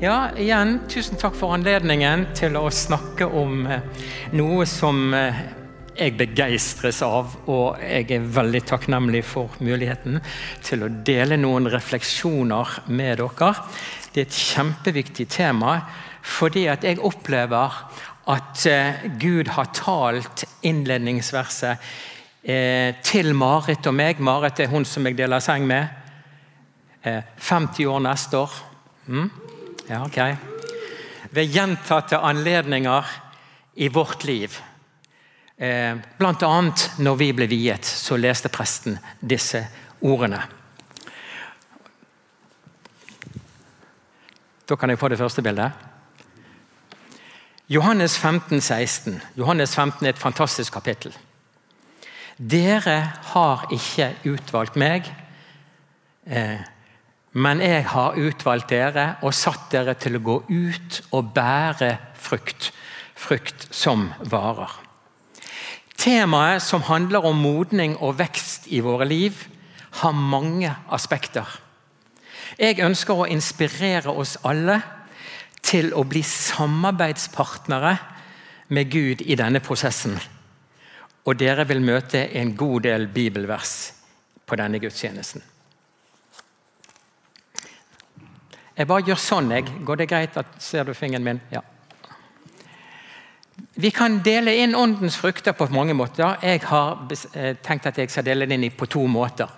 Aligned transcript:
Ja, 0.00 0.28
igjen, 0.38 0.76
tusen 0.86 1.18
takk 1.18 1.34
for 1.34 1.50
anledningen 1.56 2.28
til 2.38 2.54
å 2.54 2.68
snakke 2.70 3.26
om 3.34 3.64
eh, 3.66 4.04
noe 4.38 4.62
som 4.70 5.10
eh, 5.10 5.40
jeg 5.98 6.12
begeistres 6.20 7.00
av, 7.02 7.32
og 7.50 7.80
jeg 7.82 8.06
er 8.14 8.28
veldig 8.36 8.60
takknemlig 8.68 9.24
for 9.26 9.56
muligheten 9.58 10.20
til 10.62 10.84
å 10.86 10.90
dele 11.08 11.34
noen 11.42 11.66
refleksjoner 11.72 12.76
med 12.94 13.18
dere. 13.18 13.50
Det 14.14 14.22
er 14.22 14.28
et 14.28 14.38
kjempeviktig 14.38 15.26
tema, 15.34 15.74
fordi 16.22 16.68
at 16.70 16.86
jeg 16.86 17.02
opplever 17.02 17.82
at 18.30 18.64
eh, 18.70 19.02
Gud 19.18 19.50
har 19.58 19.74
talt 19.74 20.46
innledningsverset 20.62 21.90
til 23.02 23.34
Marit 23.34 23.90
og 23.90 23.98
meg. 23.98 24.22
Marit 24.22 24.62
er 24.62 24.70
hun 24.70 24.86
som 24.86 25.04
jeg 25.10 25.18
deler 25.18 25.42
seng 25.42 25.66
med. 25.68 25.90
50 27.02 27.90
år 27.90 28.00
neste 28.06 28.38
år. 28.46 28.54
Mm? 29.10 29.26
Ja, 29.88 30.04
ok. 30.04 30.36
Ved 31.30 31.48
gjentatte 31.48 32.18
anledninger 32.18 33.06
i 33.74 33.88
vårt 33.88 34.24
liv. 34.24 34.60
Eh, 35.56 35.96
annet 36.20 36.90
når 36.98 37.16
vi 37.16 37.28
ble 37.32 37.46
viet, 37.48 37.88
så 37.88 38.18
leste 38.20 38.50
presten 38.52 38.98
disse 39.20 39.62
ordene. 40.04 40.42
Da 44.68 44.76
kan 44.76 44.92
jeg 44.92 45.00
få 45.00 45.08
det 45.08 45.18
første 45.18 45.42
bildet. 45.42 45.72
Johannes 47.68 48.18
15, 48.18 48.60
16. 48.60 49.22
Johannes 49.36 49.74
15 49.74 50.04
er 50.04 50.10
et 50.12 50.20
fantastisk 50.20 50.72
kapittel. 50.72 51.16
Dere 52.36 53.00
har 53.32 53.64
ikke 53.72 54.12
utvalgt 54.28 54.76
meg. 54.76 55.08
Men 57.32 57.60
jeg 57.60 57.84
har 57.92 58.16
utvalgt 58.16 58.70
dere 58.72 59.06
og 59.22 59.36
satt 59.36 59.68
dere 59.72 59.94
til 60.00 60.16
å 60.16 60.24
gå 60.24 60.36
ut 60.48 61.00
og 61.12 61.32
bære 61.36 61.92
frukt. 62.16 62.72
Frukt 63.18 63.66
som 63.74 64.08
varer. 64.30 64.70
Temaet 65.98 66.62
som 66.62 66.84
handler 66.86 67.26
om 67.26 67.40
modning 67.42 67.96
og 67.98 68.20
vekst 68.20 68.68
i 68.70 68.78
våre 68.80 69.08
liv, 69.08 69.34
har 69.98 70.14
mange 70.14 70.70
aspekter. 70.94 71.48
Jeg 72.58 72.78
ønsker 72.84 73.18
å 73.18 73.26
inspirere 73.26 74.14
oss 74.14 74.36
alle 74.46 74.78
til 75.64 75.90
å 75.98 76.04
bli 76.06 76.22
samarbeidspartnere 76.22 77.96
med 78.68 78.90
Gud 78.92 79.26
i 79.26 79.36
denne 79.38 79.60
prosessen. 79.64 80.14
Og 81.26 81.36
dere 81.40 81.66
vil 81.68 81.82
møte 81.82 82.28
en 82.38 82.54
god 82.56 82.86
del 82.86 83.08
bibelvers 83.12 83.74
på 84.46 84.56
denne 84.56 84.78
gudstjenesten. 84.80 85.42
Jeg 88.78 88.86
bare 88.86 89.02
gjør 89.02 89.18
sånn. 89.18 89.50
jeg. 89.50 89.64
Går 89.82 89.96
det 89.96 90.06
greit? 90.08 90.36
at 90.36 90.46
Ser 90.62 90.84
du 90.84 90.94
fingeren 90.94 91.24
min? 91.24 91.40
Ja. 91.50 91.64
Vi 93.74 93.90
kan 93.90 94.20
dele 94.22 94.54
inn 94.54 94.74
åndens 94.74 95.16
frukter 95.18 95.52
på 95.52 95.66
mange 95.74 95.94
måter. 95.94 96.36
Jeg 96.42 96.62
har 96.62 97.08
eh, 97.34 97.56
tenkt 97.62 97.86
at 97.90 97.98
jeg 97.98 98.10
skal 98.10 98.24
dele 98.24 98.46
den 98.46 98.62
inn 98.62 98.76
på 98.78 98.86
to 98.86 99.02
måter. 99.10 99.50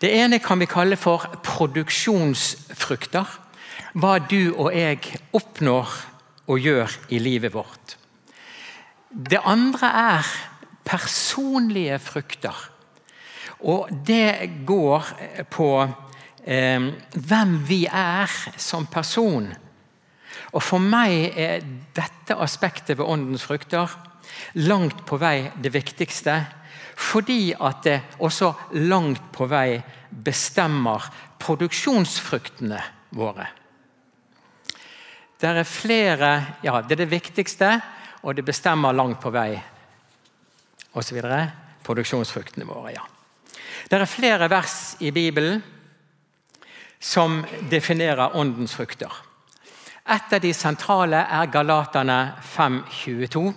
Det 0.00 0.08
ene 0.14 0.38
kan 0.38 0.58
vi 0.58 0.70
kalle 0.70 0.96
for 0.96 1.26
produksjonsfrukter. 1.44 3.28
Hva 3.92 4.18
du 4.24 4.54
og 4.54 4.72
jeg 4.72 5.20
oppnår 5.36 5.92
og 6.48 6.64
gjør 6.64 6.98
i 7.12 7.20
livet 7.20 7.52
vårt. 7.52 7.98
Det 9.10 9.40
andre 9.44 9.92
er 10.16 10.34
personlige 10.84 11.98
frukter. 11.98 12.56
Og 13.60 13.88
det 14.06 14.64
går 14.64 15.12
på 15.50 15.72
eh, 16.44 16.90
hvem 17.14 17.56
vi 17.68 17.84
er 17.86 18.32
som 18.56 18.86
person. 18.86 19.48
Og 20.52 20.62
For 20.64 20.80
meg 20.80 21.36
er 21.36 21.64
dette 21.96 22.36
aspektet 22.36 22.98
ved 22.98 23.06
åndens 23.06 23.44
frukter 23.44 23.90
langt 24.54 25.04
på 25.06 25.18
vei 25.20 25.50
det 25.60 25.72
viktigste. 25.74 26.40
Fordi 26.98 27.52
at 27.54 27.84
det 27.84 28.00
også 28.24 28.52
langt 28.88 29.30
på 29.34 29.46
vei 29.50 29.78
bestemmer 30.10 31.04
produksjonsfruktene 31.38 32.80
våre. 33.14 33.46
Det 35.38 35.46
er 35.46 35.68
flere 35.68 36.30
Ja, 36.64 36.80
det 36.82 36.96
er 36.96 37.04
det 37.04 37.12
viktigste, 37.12 37.80
og 38.22 38.34
det 38.34 38.44
bestemmer 38.44 38.92
langt 38.92 39.20
på 39.22 39.30
vei 39.30 39.52
osv. 40.98 41.20
Produksjonsfruktene 41.86 42.66
våre, 42.66 42.96
ja. 42.96 43.04
Det 43.88 44.00
er 44.00 44.10
flere 44.10 44.48
vers 44.50 44.96
i 45.00 45.12
Bibelen 45.14 45.62
som 47.00 47.44
definerer 47.70 48.36
åndens 48.36 48.74
frukter. 48.74 49.12
Et 50.08 50.32
av 50.32 50.40
de 50.40 50.52
sentrale 50.56 51.20
er 51.20 51.50
Galaterne 51.52 52.18
5.22. 52.56 53.52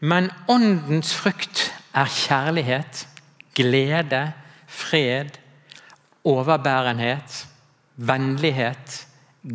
Men 0.00 0.30
åndens 0.48 1.12
frukt 1.14 1.66
er 1.92 2.06
kjærlighet, 2.06 3.06
glede, 3.54 4.22
fred, 4.70 5.36
overbærenhet, 6.24 7.46
vennlighet, 7.96 9.06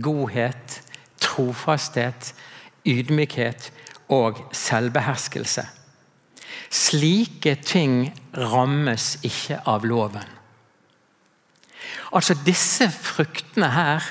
godhet, 0.04 0.82
trofasthet, 1.22 2.34
ydmykhet 2.86 3.72
og 4.10 4.44
selvbeherskelse. 4.52 5.66
Slike 6.70 7.56
ting 7.56 8.12
rammes 8.38 9.16
ikke 9.24 9.62
av 9.66 9.86
loven. 9.88 10.36
Altså 12.14 12.36
Disse 12.46 12.90
fruktene 12.92 13.70
her 13.72 14.04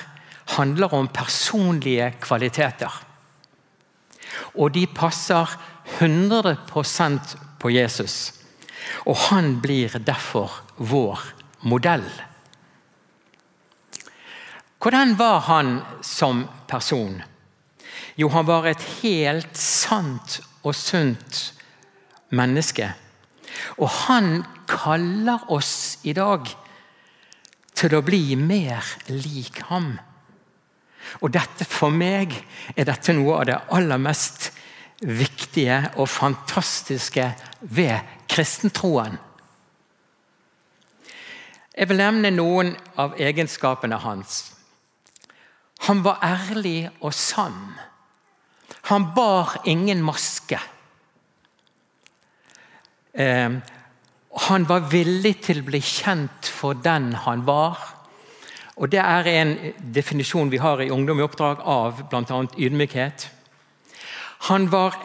handler 0.57 0.93
om 0.93 1.07
personlige 1.07 2.11
kvaliteter. 2.21 2.91
Og 4.55 4.73
de 4.75 4.85
passer 4.87 5.57
100% 5.99 7.35
på 7.59 7.69
Jesus. 7.69 8.33
Og 9.05 9.17
han 9.29 9.59
blir 9.61 9.97
derfor 9.99 10.61
vår 10.77 11.21
modell. 11.61 12.05
Hvordan 14.81 15.15
var 15.17 15.39
han 15.47 15.79
som 16.01 16.45
person? 16.67 17.21
Jo, 18.15 18.29
han 18.29 18.45
var 18.45 18.67
et 18.69 18.83
helt 19.01 19.57
sant 19.57 20.39
og 20.63 20.75
sunt 20.77 21.39
menneske. 22.29 22.91
Og 23.81 23.89
han 23.89 24.43
kaller 24.69 25.49
oss 25.51 25.97
i 26.03 26.13
dag 26.13 26.45
til 27.75 27.95
å 27.95 28.03
bli 28.05 28.35
mer 28.39 28.85
lik 29.11 29.61
ham. 29.69 29.95
Og 31.21 31.31
dette 31.33 31.67
For 31.69 31.93
meg 31.93 32.33
er 32.75 32.87
dette 32.87 33.13
noe 33.13 33.41
av 33.41 33.45
det 33.49 33.59
aller 33.75 34.01
mest 34.01 34.49
viktige 35.05 35.81
og 35.99 36.09
fantastiske 36.09 37.27
ved 37.61 38.15
kristentroen. 38.31 39.19
Jeg 41.75 41.89
vil 41.89 41.99
nevne 41.99 42.31
noen 42.31 42.71
av 42.97 43.17
egenskapene 43.19 43.99
hans. 43.99 44.55
Han 45.85 46.01
var 46.05 46.23
ærlig 46.23 46.87
og 47.01 47.13
sann. 47.13 47.75
Han 48.87 49.09
bar 49.15 49.57
ingen 49.67 50.01
maske. 50.05 50.59
Eh, 53.13 53.59
han 54.35 54.67
var 54.67 54.89
villig 54.91 55.37
til 55.45 55.61
å 55.61 55.67
bli 55.69 55.79
kjent 55.79 56.49
for 56.51 56.75
den 56.75 57.13
han 57.23 57.45
var. 57.47 57.79
Og 58.75 58.91
Det 58.91 58.99
er 58.99 59.27
en 59.31 59.55
definisjon 59.79 60.51
vi 60.51 60.59
har 60.59 60.81
i 60.83 60.91
Ungdom 60.91 61.19
i 61.19 61.23
oppdrag 61.23 61.63
av 61.63 62.03
bl.a. 62.09 62.41
ydmykhet. 62.57 63.29
Han 64.51 64.67
var 64.71 64.97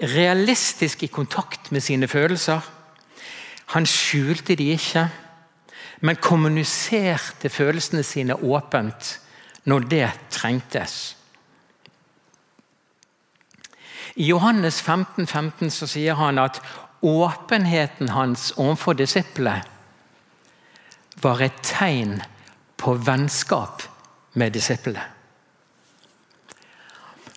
realistisk 0.00 1.02
i 1.02 1.10
kontakt 1.10 1.72
med 1.72 1.82
sine 1.82 2.06
følelser. 2.08 2.60
Han 3.74 3.86
skjulte 3.86 4.54
de 4.54 4.70
ikke, 4.76 5.08
men 6.00 6.22
kommuniserte 6.22 7.50
følelsene 7.50 8.04
sine 8.06 8.36
åpent 8.36 9.16
når 9.64 9.88
det 9.90 10.10
trengtes. 10.30 11.16
I 14.16 14.30
Johannes 14.30 14.80
15, 14.80 15.26
15 15.26 15.70
så 15.70 15.86
sier 15.90 16.14
han 16.14 16.38
at 16.38 16.62
åpenheten 17.02 18.08
hans 18.08 18.52
overfor 18.56 18.96
disiplene 18.98 19.62
var 21.22 21.40
et 21.40 21.60
tegn 21.64 22.18
på 22.76 22.94
vennskap 23.06 23.82
med 24.36 24.52
disiplene. 24.52 25.02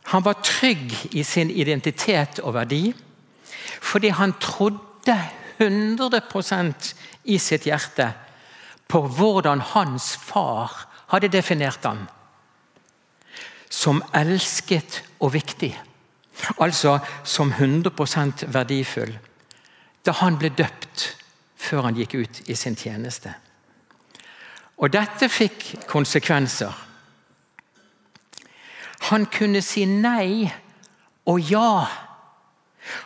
Han 0.09 0.25
var 0.25 0.41
trygg 0.44 0.95
i 1.11 1.23
sin 1.23 1.51
identitet 1.51 2.41
og 2.44 2.56
verdi 2.57 2.89
fordi 3.79 4.09
han 4.09 4.33
trodde 4.41 5.15
100 5.59 6.21
i 7.23 7.38
sitt 7.38 7.67
hjerte 7.69 8.09
på 8.89 9.01
hvordan 9.06 9.61
hans 9.73 10.15
far 10.17 10.73
hadde 11.13 11.29
definert 11.31 11.85
ham. 11.85 12.07
Som 13.69 14.01
elsket 14.13 15.03
og 15.19 15.33
viktig. 15.33 15.71
Altså 16.57 17.00
som 17.23 17.51
100 17.51 18.47
verdifull 18.47 19.13
da 20.06 20.16
han 20.22 20.38
ble 20.40 20.51
døpt 20.56 21.06
før 21.60 21.90
han 21.90 21.98
gikk 22.00 22.16
ut 22.16 22.42
i 22.50 22.56
sin 22.56 22.78
tjeneste. 22.80 23.34
Og 24.80 24.92
Dette 24.94 25.28
fikk 25.28 25.88
konsekvenser. 25.90 26.72
Han 29.10 29.25
kunne 29.31 29.62
si 29.63 29.86
nei 29.90 30.48
og 31.28 31.51
ja. 31.51 31.88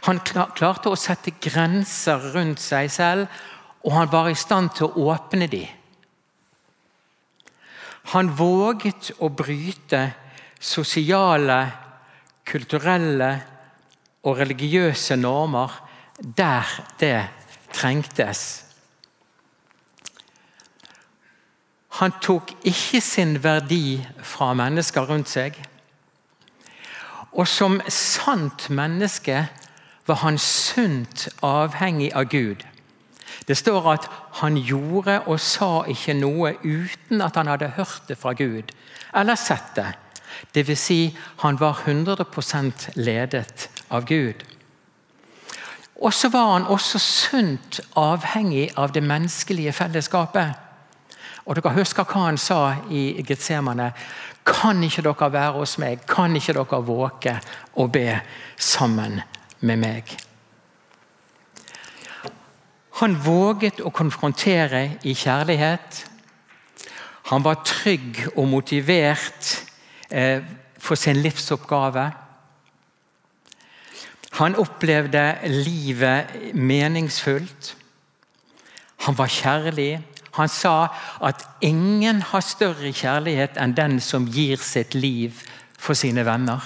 Han 0.08 0.22
klarte 0.24 0.92
å 0.92 1.00
sette 1.00 1.34
grenser 1.42 2.30
rundt 2.34 2.62
seg 2.62 2.92
selv, 2.94 3.28
og 3.84 3.96
han 3.98 4.12
var 4.12 4.30
i 4.30 4.38
stand 4.38 4.76
til 4.78 4.90
å 4.90 5.10
åpne 5.14 5.50
dem. 5.52 5.68
Han 8.14 8.30
våget 8.36 9.14
å 9.24 9.30
bryte 9.32 10.02
sosiale, 10.60 11.60
kulturelle 12.44 13.32
og 14.28 14.40
religiøse 14.40 15.16
normer 15.20 15.72
der 16.24 16.64
det 17.00 17.28
trengtes. 17.74 18.66
Han 22.00 22.14
tok 22.22 22.52
ikke 22.64 23.02
sin 23.02 23.44
verdi 23.44 24.02
fra 24.24 24.54
mennesker 24.58 25.06
rundt 25.10 25.30
seg. 25.30 25.60
Og 27.34 27.48
som 27.48 27.82
sant 27.90 28.70
menneske 28.70 29.48
var 30.08 30.22
han 30.24 30.38
sunt 30.38 31.28
avhengig 31.42 32.12
av 32.16 32.30
Gud. 32.32 32.64
Det 33.48 33.58
står 33.58 33.92
at 33.92 34.08
han 34.42 34.58
gjorde 34.58 35.20
og 35.28 35.40
sa 35.40 35.84
ikke 35.90 36.16
noe 36.18 36.54
uten 36.64 37.22
at 37.22 37.36
han 37.36 37.50
hadde 37.52 37.74
hørt 37.78 38.08
det 38.08 38.18
fra 38.18 38.34
Gud 38.38 38.74
eller 39.14 39.36
sett 39.36 39.76
det. 39.76 39.92
Dvs. 40.54 40.80
Si, 40.80 41.18
han 41.38 41.60
var 41.60 41.84
100% 41.86 42.90
ledet 42.96 43.70
av 43.90 44.06
Gud. 44.06 44.42
Og 46.02 46.14
så 46.14 46.30
var 46.30 46.54
han 46.54 46.66
også 46.66 47.00
sunt 47.00 47.80
avhengig 47.96 48.72
av 48.78 48.94
det 48.94 49.04
menneskelige 49.04 49.74
fellesskapet. 49.74 50.54
Og 51.46 51.56
Dere 51.56 51.74
husker 51.76 52.08
hva 52.08 52.28
han 52.28 52.38
sa 52.40 52.76
i 52.90 53.24
Getsemane. 53.28 53.92
Kan 54.48 54.84
ikke 54.84 55.04
dere 55.06 55.32
være 55.32 55.58
hos 55.60 55.78
meg? 55.80 56.06
Kan 56.08 56.36
ikke 56.36 56.56
dere 56.56 56.82
våke 56.84 57.38
og 57.76 57.92
be 57.92 58.20
sammen 58.58 59.22
med 59.62 59.80
meg? 59.80 60.16
Han 63.02 63.16
våget 63.26 63.82
å 63.82 63.92
konfrontere 63.92 65.00
i 65.04 65.16
kjærlighet. 65.18 66.04
Han 67.32 67.44
var 67.44 67.64
trygg 67.66 68.20
og 68.36 68.48
motivert 68.48 69.56
eh, 70.12 70.44
for 70.80 71.00
sin 71.00 71.22
livsoppgave. 71.24 72.12
Han 74.34 74.56
opplevde 74.56 75.38
livet 75.46 76.54
meningsfullt. 76.54 77.76
Han 79.06 79.18
var 79.18 79.28
kjærlig. 79.28 80.02
Han 80.34 80.50
sa 80.50 80.88
at 81.22 81.44
ingen 81.62 82.22
har 82.22 82.42
større 82.42 82.94
kjærlighet 82.94 83.60
enn 83.62 83.76
den 83.78 84.00
som 84.02 84.26
gir 84.26 84.58
sitt 84.58 84.96
liv 84.98 85.44
for 85.78 85.94
sine 85.94 86.26
venner. 86.26 86.64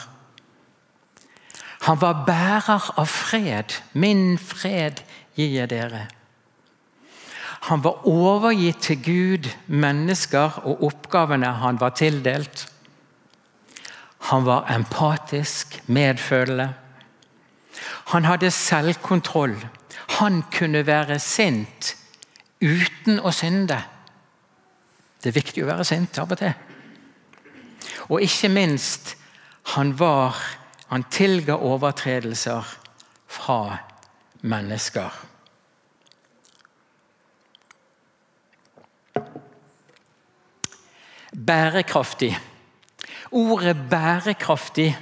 Han 1.88 2.00
var 2.02 2.24
bærer 2.28 2.92
av 2.98 3.06
fred. 3.06 3.76
'Min 3.94 4.38
fred 4.38 5.04
gir 5.36 5.52
jeg 5.60 5.70
dere'. 5.70 6.08
Han 7.68 7.84
var 7.84 8.08
overgitt 8.08 8.80
til 8.82 9.04
Gud, 9.04 9.50
mennesker 9.68 10.62
og 10.64 10.84
oppgavene 10.84 11.52
han 11.60 11.80
var 11.80 11.90
tildelt. 11.90 12.68
Han 14.32 14.46
var 14.46 14.72
empatisk, 14.72 15.82
medfølende. 15.88 16.74
Han 18.14 18.26
hadde 18.26 18.52
selvkontroll. 18.52 19.56
Han 20.20 20.44
kunne 20.52 20.86
være 20.88 21.20
sint 21.20 21.96
uten 22.62 23.20
å 23.20 23.32
synde. 23.36 23.78
Det 25.22 25.32
er 25.32 25.40
viktig 25.40 25.64
å 25.64 25.70
være 25.70 25.86
sint 25.88 26.18
av 26.22 26.32
og 26.32 26.40
til. 26.40 26.54
Og 28.08 28.24
ikke 28.24 28.50
minst, 28.50 29.16
han 29.76 30.00
var 30.00 30.38
Han 30.88 31.04
tilga 31.12 31.58
overtredelser 31.60 32.64
fra 33.28 33.78
mennesker. 34.42 35.12
Bærekraftig. 41.36 42.38
Ordet 43.32 43.76
'bærekraftig' 43.76 44.96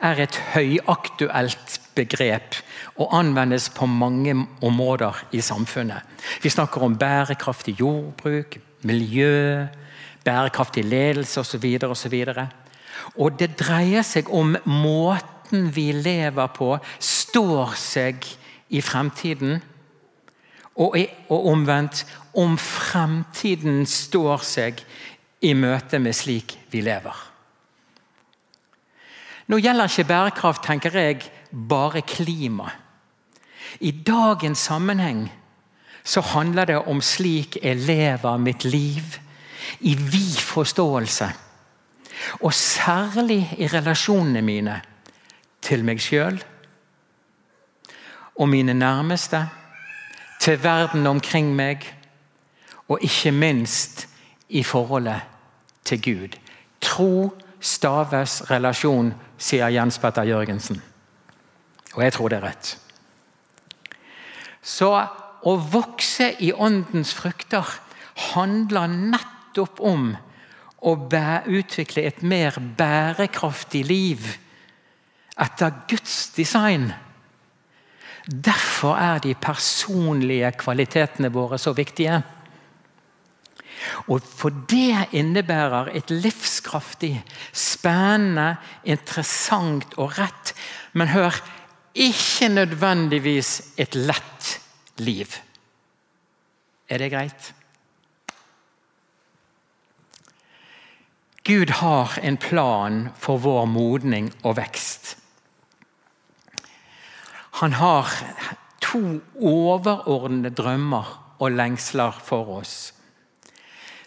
er 0.00 0.22
et 0.22 0.36
høyaktuelt 0.54 1.80
begrep 1.96 2.58
og 2.96 3.14
anvendes 3.18 3.68
på 3.72 3.88
mange 3.88 4.34
områder 4.62 5.24
i 5.32 5.40
samfunnet. 5.40 6.04
Vi 6.42 6.52
snakker 6.52 6.84
om 6.84 6.96
bærekraftig 6.98 7.76
jordbruk, 7.80 8.58
miljø, 8.82 9.66
bærekraftig 10.24 10.84
ledelse 10.84 11.40
osv. 11.40 11.78
osv. 11.82 12.16
Og 13.16 13.38
det 13.38 13.54
dreier 13.60 14.04
seg 14.06 14.30
om 14.32 14.56
måten 14.66 15.70
vi 15.74 15.90
lever 15.92 16.52
på, 16.56 16.76
står 16.98 17.74
seg 17.78 18.26
i 18.68 18.82
fremtiden. 18.82 19.60
Og, 20.76 20.98
og 21.32 21.46
omvendt 21.52 22.04
om 22.36 22.58
fremtiden 22.60 23.86
står 23.88 24.44
seg 24.44 24.82
i 25.40 25.54
møte 25.56 26.00
med 26.02 26.16
slik 26.16 26.58
vi 26.72 26.82
lever. 26.84 27.16
Nå 29.46 29.60
gjelder 29.62 29.88
ikke 29.88 30.08
bærekraft 30.08 30.64
tenker 30.66 30.98
jeg, 30.98 31.22
bare 31.50 32.02
klima. 32.02 32.70
I 33.80 33.90
dagens 33.90 34.58
sammenheng 34.58 35.32
så 36.04 36.20
handler 36.20 36.64
det 36.64 36.78
om 36.86 37.00
slik 37.02 37.58
jeg 37.62 37.76
lever 37.76 38.36
mitt 38.38 38.64
liv, 38.64 39.18
i 39.80 39.94
vid 39.94 40.38
forståelse. 40.38 41.28
Og 42.40 42.54
særlig 42.54 43.56
i 43.58 43.66
relasjonene 43.66 44.42
mine 44.42 44.80
til 45.60 45.82
meg 45.84 46.00
sjøl 46.00 46.38
og 48.36 48.48
mine 48.48 48.74
nærmeste, 48.74 49.46
til 50.40 50.62
verden 50.62 51.06
omkring 51.06 51.54
meg, 51.56 51.86
og 52.88 52.98
ikke 53.02 53.32
minst 53.32 54.06
i 54.48 54.62
forholdet 54.62 55.20
til 55.84 56.02
Gud. 56.02 56.36
Tro 56.80 57.32
staves 57.60 58.42
relasjon, 58.50 59.14
sier 59.38 59.72
Jens 59.72 59.98
Petter 59.98 60.22
Jørgensen. 60.28 60.82
Og 61.96 62.02
jeg 62.04 62.12
tror 62.12 62.30
det 62.30 62.38
er 62.38 62.46
rett. 62.50 62.72
Så 64.66 64.90
å 65.46 65.56
vokse 65.72 66.32
i 66.42 66.52
åndens 66.52 67.14
frukter 67.16 67.66
handler 68.32 68.90
nettopp 68.92 69.80
om 69.80 70.10
å 70.86 70.94
utvikle 71.46 72.04
et 72.06 72.22
mer 72.22 72.58
bærekraftig 72.78 73.84
liv 73.88 74.26
etter 75.40 75.72
Guds 75.88 76.30
design. 76.36 76.92
Derfor 78.26 78.96
er 78.98 79.20
de 79.22 79.34
personlige 79.34 80.52
kvalitetene 80.58 81.30
våre 81.32 81.58
så 81.58 81.72
viktige. 81.72 82.22
Og 84.10 84.22
For 84.22 84.50
det 84.70 85.08
innebærer 85.12 85.92
et 85.94 86.10
livskraftig, 86.10 87.22
spennende, 87.52 88.56
interessant 88.84 89.94
og 89.96 90.18
rett. 90.18 90.54
Men 90.92 91.12
hør, 91.14 91.38
ikke 91.96 92.48
nødvendigvis 92.48 93.72
et 93.80 93.94
lett 93.94 94.60
liv. 95.00 95.26
Er 96.88 96.98
det 96.98 97.10
greit? 97.12 97.52
Gud 101.46 101.70
har 101.70 102.18
en 102.22 102.36
plan 102.36 103.08
for 103.18 103.38
vår 103.38 103.64
modning 103.70 104.32
og 104.42 104.56
vekst. 104.58 105.16
Han 107.62 107.72
har 107.72 108.10
to 108.82 109.20
overordnede 109.40 110.50
drømmer 110.50 111.12
og 111.38 111.52
lengsler 111.52 112.18
for 112.24 112.58
oss. 112.58 112.92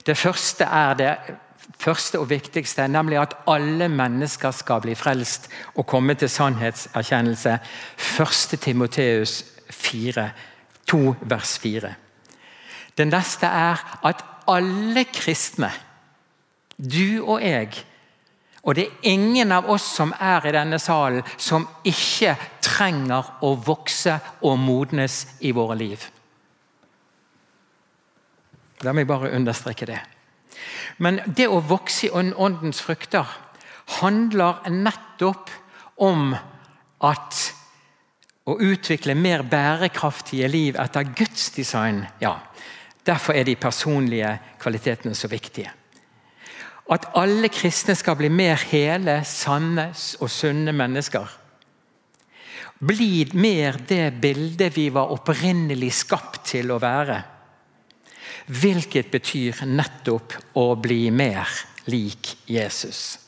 Det 0.05 0.17
første 0.17 0.63
er 0.63 0.93
det 0.99 1.13
første 1.77 2.19
og 2.19 2.29
viktigste, 2.29 2.87
nemlig 2.87 3.19
at 3.21 3.35
alle 3.47 3.89
mennesker 3.89 4.51
skal 4.51 4.81
bli 4.81 4.95
frelst 4.95 5.49
og 5.75 5.85
komme 5.87 6.13
til 6.13 6.29
sannhetserkjennelse. 6.29 7.57
1. 8.19 8.59
Timoteus 8.61 9.43
4, 9.69 10.29
2 10.87 11.15
vers 11.21 11.59
4. 11.59 11.93
Den 12.97 13.13
neste 13.13 13.45
er 13.45 13.99
at 14.03 14.25
alle 14.47 15.05
kristne, 15.13 15.71
du 16.79 17.23
og 17.25 17.43
jeg 17.43 17.85
og 18.63 18.75
det 18.75 18.85
er 18.85 19.11
ingen 19.11 19.51
av 19.55 19.69
oss 19.71 19.85
som 19.95 20.11
er 20.19 20.45
i 20.45 20.53
denne 20.53 20.79
salen, 20.83 21.23
som 21.37 21.67
ikke 21.87 22.35
trenger 22.63 23.31
å 23.45 23.53
vokse 23.55 24.17
og 24.45 24.59
modnes 24.59 25.21
i 25.39 25.53
våre 25.55 25.77
liv. 25.79 26.03
La 28.83 28.93
meg 28.95 29.07
bare 29.07 29.31
understreke 29.35 29.87
det. 29.87 29.99
Men 30.97 31.21
det 31.25 31.47
å 31.47 31.61
vokse 31.63 32.07
i 32.07 32.11
åndens 32.13 32.81
frukter 32.83 33.27
handler 33.99 34.69
nettopp 34.69 35.49
om 35.99 36.33
at 37.05 37.39
å 38.49 38.57
utvikle 38.65 39.15
mer 39.15 39.43
bærekraftige 39.45 40.47
liv 40.49 40.77
etter 40.79 41.11
Guds 41.15 41.49
design. 41.55 42.03
Ja, 42.21 42.39
derfor 43.05 43.37
er 43.37 43.45
de 43.45 43.55
personlige 43.59 44.37
kvalitetene 44.61 45.15
så 45.15 45.29
viktige. 45.29 45.73
At 46.89 47.11
alle 47.19 47.51
kristne 47.53 47.93
skal 47.97 48.17
bli 48.17 48.31
mer 48.33 48.57
hele, 48.71 49.19
sanne 49.27 49.91
og 49.93 50.31
sunne 50.33 50.73
mennesker. 50.73 51.27
Bli 52.79 53.27
mer 53.37 53.77
det 53.85 54.15
bildet 54.23 54.73
vi 54.77 54.87
var 54.95 55.11
opprinnelig 55.13 55.91
skapt 55.99 56.47
til 56.53 56.71
å 56.73 56.79
være. 56.81 57.19
Hvilket 58.49 59.11
betyr 59.13 59.61
nettopp 59.69 60.33
å 60.57 60.71
bli 60.81 61.09
mer 61.13 61.49
lik 61.89 62.33
Jesus. 62.49 63.19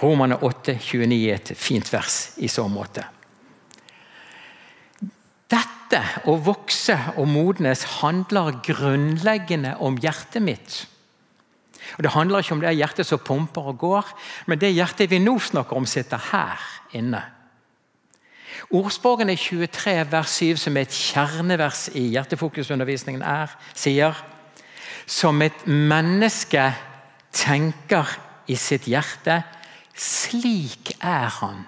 Romane 0.00 0.38
8, 0.40 0.78
29 0.80 1.18
er 1.28 1.36
et 1.36 1.52
fint 1.58 1.90
vers 1.92 2.32
i 2.40 2.48
så 2.48 2.64
måte. 2.72 3.04
Dette, 5.52 6.00
å 6.26 6.38
vokse 6.40 6.96
og 7.20 7.28
modnes, 7.30 7.84
handler 8.00 8.58
grunnleggende 8.64 9.76
om 9.84 10.00
hjertet 10.00 10.42
mitt. 10.42 10.80
Og 11.98 12.02
Det 12.02 12.14
handler 12.16 12.40
ikke 12.40 12.56
om 12.56 12.64
det 12.64 12.74
hjertet 12.74 13.06
som 13.06 13.20
pumper 13.20 13.70
og 13.70 13.78
går, 13.78 14.10
men 14.46 14.58
det 14.58 14.72
hjertet 14.72 15.10
vi 15.12 15.20
nå 15.20 15.36
snakker 15.38 15.76
om, 15.76 15.86
sitter 15.86 16.18
her 16.32 16.64
inne. 16.96 17.20
Ordspråkene 18.74 19.36
23 19.38 19.92
vers 20.10 20.30
7, 20.40 20.56
som 20.58 20.76
er 20.76 20.88
et 20.88 20.94
kjernevers 20.94 21.86
i 21.94 22.08
hjertefokusundervisningen, 22.16 23.22
er, 23.22 23.52
sier 23.74 24.16
Som 25.06 25.42
et 25.44 25.66
menneske 25.68 26.62
tenker 27.30 28.08
i 28.48 28.56
sitt 28.56 28.88
hjerte, 28.88 29.42
slik 29.94 30.94
er 30.98 31.28
han. 31.38 31.66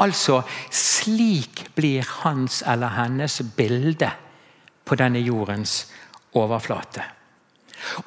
Altså, 0.00 0.40
slik 0.72 1.66
blir 1.76 2.06
hans 2.22 2.62
eller 2.66 2.96
hennes 2.96 3.38
bilde 3.56 4.08
på 4.88 4.96
denne 4.96 5.20
jordens 5.20 5.92
overflate. 6.32 7.04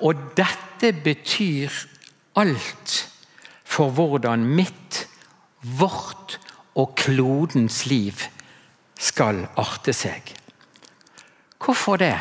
Og 0.01 0.33
dette 0.35 0.91
betyr 1.05 1.69
alt 2.41 2.95
for 3.63 3.93
hvordan 3.93 4.43
mitt, 4.57 5.05
vårt 5.61 6.39
og 6.75 6.95
klodens 6.99 7.85
liv 7.87 8.25
skal 8.99 9.45
arte 9.59 9.93
seg. 9.95 10.33
Hvorfor 11.59 11.99
det? 11.99 12.15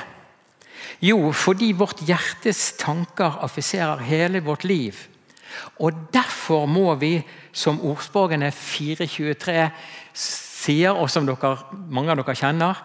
Jo, 1.04 1.32
fordi 1.32 1.72
vårt 1.76 2.04
hjertes 2.06 2.74
tanker 2.80 3.40
affiserer 3.44 4.04
hele 4.06 4.40
vårt 4.44 4.64
liv. 4.64 4.96
Og 5.82 5.92
Derfor 6.12 6.66
må 6.66 6.94
vi, 6.94 7.18
som 7.52 7.80
ordspråkene 7.82 8.50
423 8.50 9.68
sier, 10.14 10.94
og 10.94 11.10
som 11.10 11.26
dere, 11.26 11.56
mange 11.90 12.14
av 12.14 12.22
dere 12.22 12.38
kjenner, 12.38 12.82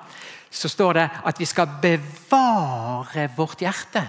så 0.49 0.69
står 0.69 0.97
det 0.97 1.07
at 1.29 1.39
vi 1.39 1.45
skal 1.45 1.77
bevare 1.81 3.29
vårt 3.37 3.61
hjerte. 3.61 4.03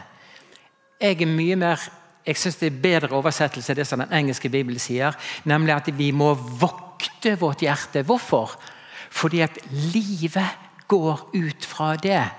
Jeg 1.01 1.21
er 1.21 1.29
mye 1.29 1.57
mer 1.61 1.89
jeg 2.27 2.37
synes 2.37 2.59
det 2.61 2.67
er 2.69 2.83
bedre 2.83 3.17
oversettelse 3.17 3.75
det 3.75 3.87
som 3.89 4.03
den 4.03 4.13
engelske 4.13 4.51
bibelen 4.53 4.79
sier, 4.79 5.17
nemlig 5.49 5.73
at 5.75 5.89
vi 5.97 6.11
må 6.13 6.35
vokte 6.35 6.90
vårt 7.41 7.63
hjerte. 7.63 8.03
Hvorfor? 8.03 8.61
Fordi 9.11 9.41
at 9.41 9.59
livet 9.71 10.59
går 10.89 11.31
ut 11.35 11.65
fra 11.65 11.97
det 11.97 12.31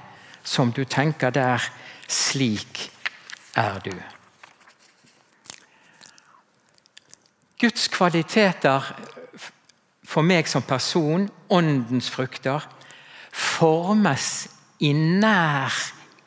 som 0.44 0.72
du 0.72 0.84
tenker 0.84 1.30
der. 1.30 1.62
Slik 2.08 2.92
er 3.56 3.80
du. 3.80 3.94
Guds 7.62 7.88
kvaliteter 7.88 8.82
for 10.04 10.26
meg 10.26 10.50
som 10.50 10.64
person, 10.66 11.30
åndens 11.50 12.10
frukter, 12.12 12.66
formes 13.32 14.50
i 14.84 14.92
nær, 14.94 15.72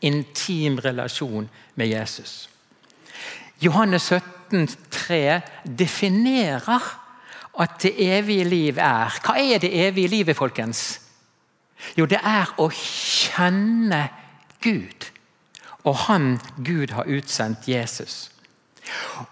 intim 0.04 0.78
relasjon 0.84 1.48
med 1.74 1.90
Jesus. 1.90 2.48
Johannes 3.60 4.12
17, 4.12 4.68
3 4.90 5.40
definerer 5.64 7.03
at 7.60 7.82
det 7.82 7.94
evige 7.98 8.44
liv 8.44 8.78
er 8.78 9.18
Hva 9.24 9.38
er 9.38 9.58
det 9.62 9.70
evige 9.86 10.08
livet, 10.08 10.36
folkens? 10.36 11.00
Jo, 11.98 12.06
det 12.06 12.18
er 12.24 12.54
å 12.58 12.70
kjenne 12.74 14.08
Gud. 14.64 15.10
Og 15.84 15.96
han, 16.06 16.38
Gud, 16.64 16.94
har 16.96 17.10
utsendt 17.10 17.68
Jesus. 17.68 18.30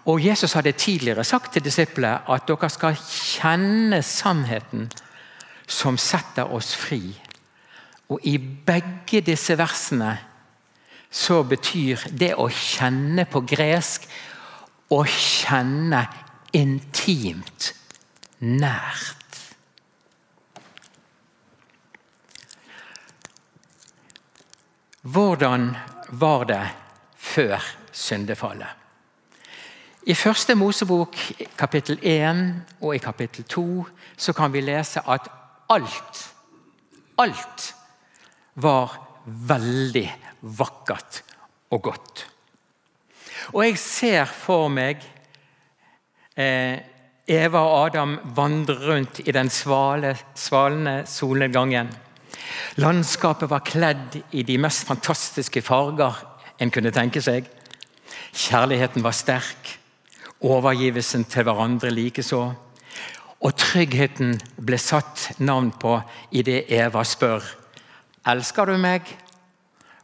Og 0.05 0.21
Jesus 0.25 0.53
hadde 0.53 0.71
tidligere 0.71 1.23
sagt 1.23 1.53
til 1.53 1.65
disiplene 1.65 2.21
at 2.29 2.45
dere 2.47 2.69
skal 2.69 2.97
kjenne 2.97 4.01
sannheten 4.05 4.89
som 5.67 5.97
setter 5.97 6.53
oss 6.53 6.73
fri. 6.77 7.01
Og 8.09 8.21
i 8.29 8.37
begge 8.37 9.23
disse 9.25 9.57
versene 9.57 10.17
så 11.13 11.43
betyr 11.45 12.07
det 12.09 12.33
å 12.41 12.47
kjenne 12.49 13.25
på 13.29 13.43
gresk 13.45 14.07
å 14.93 15.03
kjenne 15.09 16.03
intimt, 16.53 17.71
nært. 18.43 19.19
Hvordan 25.03 25.73
var 26.09 26.43
det 26.47 26.63
før 27.17 27.63
syndefallet? 27.91 28.67
I 30.03 30.13
første 30.13 30.55
Mosebok 30.55 31.15
kapittel 31.57 31.99
1 32.01 32.43
og 32.81 32.95
i 32.95 32.99
kapittel 32.99 33.43
2 33.47 33.85
så 34.17 34.33
kan 34.35 34.51
vi 34.53 34.61
lese 34.61 34.99
at 35.07 35.27
alt, 35.71 36.23
alt 37.17 37.75
var 38.55 38.97
veldig 39.25 40.07
vakkert 40.41 41.23
og 41.71 41.81
godt. 41.81 42.27
Og 43.53 43.63
jeg 43.65 43.77
ser 43.79 44.25
for 44.25 44.67
meg 44.71 45.03
eh, 46.35 46.79
Eva 47.23 47.61
og 47.63 47.85
Adam 47.85 48.17
vandre 48.35 48.75
rundt 48.83 49.21
i 49.23 49.31
den 49.31 49.47
svale, 49.49 50.17
svalende 50.35 51.05
solnedgangen. 51.07 51.87
Landskapet 52.83 53.47
var 53.49 53.63
kledd 53.63 54.17
i 54.35 54.43
de 54.43 54.57
mest 54.59 54.83
fantastiske 54.87 55.61
farger 55.63 56.17
en 56.59 56.71
kunne 56.71 56.91
tenke 56.91 57.21
seg. 57.23 57.47
Kjærligheten 58.35 59.05
var 59.05 59.15
sterk, 59.15 59.71
overgivelsen 60.43 61.23
til 61.31 61.47
hverandre 61.47 61.93
likeså. 61.95 62.41
Og 63.43 63.55
tryggheten 63.55 64.35
ble 64.59 64.79
satt 64.79 65.39
navn 65.39 65.71
på 65.79 65.95
i 66.31 66.43
det 66.43 66.65
Eva 66.71 67.05
spør 67.07 67.43
Elsker 68.27 68.67
du 68.67 68.77
meg? 68.79 69.07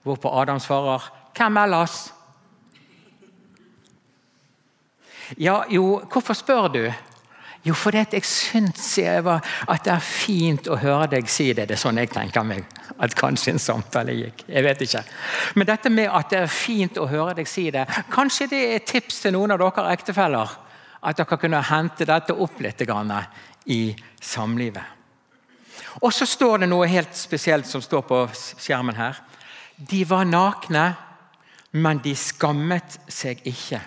Hvorpå 0.04 0.32
Adam 0.42 0.60
svarer 0.60 1.04
Hvem 1.36 1.58
ellers? 1.58 2.14
Ja, 5.38 5.62
jo, 5.70 6.02
hvorfor 6.12 6.34
spør 6.34 6.68
du? 6.68 6.82
Jo, 7.63 7.74
fordi 7.75 8.06
jeg 8.13 8.24
syns 8.24 8.94
at 9.04 9.84
det 9.84 9.92
er 9.92 10.04
fint 10.04 10.68
å 10.72 10.78
høre 10.80 11.10
deg 11.12 11.28
si 11.30 11.50
det. 11.51 11.68
Det 11.68 11.75
er 11.75 11.82
sånn 11.82 12.00
jeg 12.00 12.12
tenker 12.13 12.46
meg 12.48 12.63
at 13.00 13.16
kanskje 13.20 13.54
en 13.54 13.62
samtale 13.62 14.16
gikk. 14.16 14.46
Jeg 14.48 14.63
vet 14.63 14.84
ikke. 14.86 15.01
Men 15.60 15.68
dette 15.68 15.92
med 15.92 16.08
at 16.08 16.32
det 16.32 16.39
er 16.46 16.54
fint 16.54 17.00
å 17.00 17.08
høre 17.12 17.36
deg 17.36 17.48
si 17.48 17.68
det, 17.72 17.84
kanskje 18.12 18.48
det 18.51 18.62
er 18.63 18.78
et 18.78 18.88
tips 18.88 19.22
til 19.25 19.36
noen 19.36 19.56
av 19.56 19.60
dere 19.62 19.92
ektefeller? 19.96 20.56
At 21.00 21.20
dere 21.20 21.39
kunne 21.39 21.62
hente 21.63 22.08
dette 22.08 22.36
opp 22.36 22.60
litt 22.63 22.82
i 23.70 23.82
samlivet. 24.22 24.84
Og 26.04 26.13
så 26.13 26.25
står 26.28 26.63
det 26.63 26.72
noe 26.72 26.88
helt 26.88 27.16
spesielt 27.16 27.68
som 27.68 27.82
står 27.84 28.04
på 28.08 28.24
skjermen 28.34 28.96
her. 28.96 29.20
De 29.75 30.04
var 30.08 30.28
nakne, 30.28 30.94
men 31.72 32.01
de 32.04 32.16
skammet 32.16 33.00
seg 33.08 33.39
ikke. 33.48 33.80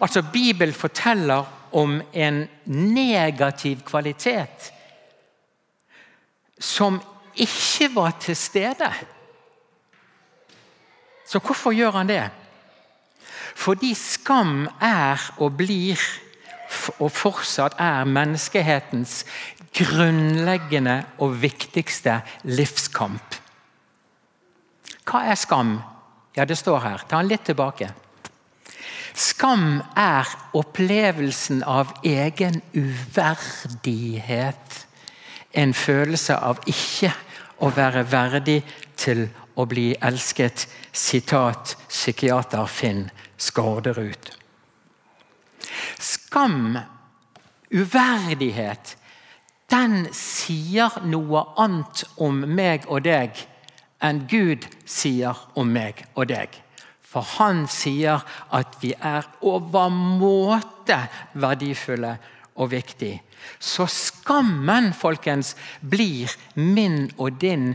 Altså, 0.00 0.22
Bibelen 0.22 0.74
forteller 0.74 1.44
om 1.74 1.98
en 2.12 2.44
negativ 2.70 3.82
kvalitet 3.86 4.70
som 6.58 7.00
ikke 7.34 7.90
var 7.94 8.14
til 8.22 8.36
stede. 8.38 8.90
Så 11.26 11.40
hvorfor 11.42 11.74
gjør 11.74 11.98
han 11.98 12.08
det? 12.08 12.22
Fordi 13.54 13.94
skam 13.94 14.68
er 14.82 15.20
og 15.38 15.56
blir 15.58 15.98
og 16.98 17.10
fortsatt 17.14 17.76
er 17.78 18.06
menneskehetens 18.08 19.22
grunnleggende 19.74 21.00
og 21.22 21.36
viktigste 21.42 22.20
livskamp. 22.44 23.38
Hva 25.04 25.26
er 25.30 25.38
skam? 25.38 25.76
Ja, 26.34 26.46
det 26.46 26.58
står 26.58 26.80
her. 26.82 27.04
Ta 27.08 27.20
den 27.20 27.30
litt 27.30 27.44
tilbake. 27.46 27.92
Skam 29.14 29.78
er 29.96 30.26
opplevelsen 30.58 31.62
av 31.62 31.92
egen 32.02 32.58
uverdighet. 32.74 34.86
En 35.54 35.74
følelse 35.74 36.34
av 36.34 36.58
ikke 36.66 37.12
å 37.62 37.70
være 37.70 38.02
verdig 38.10 38.64
til 38.98 39.28
å 39.54 39.64
bli 39.70 39.94
elsket. 40.02 40.66
Sitat 40.94 41.76
psykiater 41.88 42.66
Finn 42.66 43.10
Skårderud. 43.38 44.30
Skam, 45.98 46.78
uverdighet, 47.70 48.96
den 49.70 50.08
sier 50.14 50.90
noe 51.06 51.44
annet 51.58 52.04
om 52.18 52.44
meg 52.50 52.86
og 52.90 53.02
deg 53.06 53.46
enn 54.04 54.26
Gud 54.30 54.66
sier 54.86 55.38
om 55.54 55.70
meg 55.70 56.04
og 56.14 56.28
deg. 56.34 56.63
For 57.14 57.22
han 57.38 57.68
sier 57.70 58.24
at 58.50 58.74
vi 58.82 58.90
er 58.98 59.28
overmåte 59.46 60.98
verdifulle 61.38 62.16
og 62.58 62.72
viktige. 62.72 63.20
Så 63.62 63.86
skammen, 63.90 64.92
folkens, 64.96 65.54
blir 65.80 66.32
min 66.58 67.12
og 67.18 67.38
din 67.38 67.74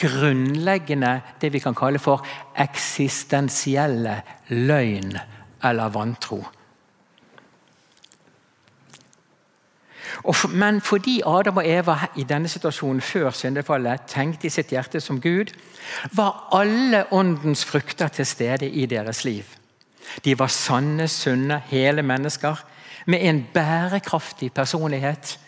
grunnleggende 0.00 1.20
det 1.40 1.52
vi 1.54 1.62
kan 1.64 1.76
kalle 1.76 2.00
for 2.02 2.24
eksistensielle 2.60 4.18
løgn 4.52 5.16
eller 5.64 5.92
vantro. 5.94 6.42
Men 10.48 10.80
fordi 10.80 11.20
Adam 11.26 11.56
og 11.56 11.68
Eva 11.68 11.96
i 12.16 12.24
denne 12.28 12.48
situasjonen 12.48 13.00
før 13.00 13.30
syndefallet 13.30 14.06
tenkte 14.08 14.46
i 14.46 14.52
sitt 14.52 14.70
hjerte 14.70 15.00
som 15.00 15.20
Gud, 15.20 15.52
var 16.12 16.48
alle 16.52 17.04
åndens 17.12 17.64
frukter 17.64 18.08
til 18.08 18.26
stede 18.26 18.68
i 18.68 18.86
deres 18.86 19.24
liv. 19.24 19.44
De 20.24 20.38
var 20.38 20.52
sanne, 20.52 21.08
sunne, 21.08 21.62
hele 21.66 22.02
mennesker 22.02 22.60
med 23.06 23.24
en 23.28 23.46
bærekraftig 23.54 24.52
personlighet 24.52 25.38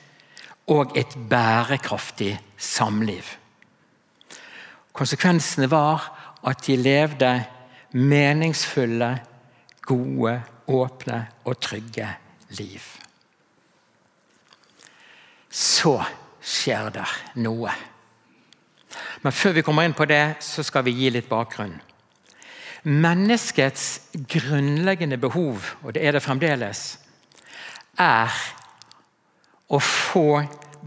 og 0.67 0.97
et 0.99 1.17
bærekraftig 1.31 2.41
samliv. 2.59 3.23
Konsekvensene 4.93 5.71
var 5.71 6.11
at 6.47 6.67
de 6.67 6.77
levde 6.77 7.45
meningsfulle, 7.93 9.19
gode, 9.83 10.43
åpne 10.67 11.27
og 11.45 11.61
trygge 11.61 12.09
liv. 12.49 12.81
Så 15.57 15.97
skjer 16.45 16.91
det 16.93 17.07
noe. 17.41 17.73
Men 19.25 19.33
før 19.33 19.57
vi 19.57 19.65
kommer 19.65 19.87
inn 19.87 19.97
på 19.97 20.07
det, 20.09 20.37
så 20.45 20.63
skal 20.67 20.85
vi 20.87 20.95
gi 20.99 21.11
litt 21.15 21.31
bakgrunn. 21.31 21.75
Menneskets 22.87 23.87
grunnleggende 24.31 25.19
behov, 25.19 25.73
og 25.83 25.97
det 25.97 26.05
er 26.07 26.15
det 26.15 26.23
fremdeles, 26.23 26.83
er 27.99 28.31
å 29.73 29.81
få 29.83 30.45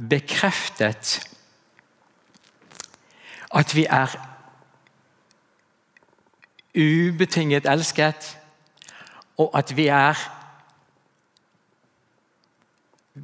bekreftet 0.09 1.17
at 3.49 3.73
vi 3.75 3.83
er 3.89 4.13
ubetinget 6.77 7.67
elsket, 7.67 8.35
og 9.41 9.49
at 9.57 9.73
vi 9.75 9.89
er 9.91 10.19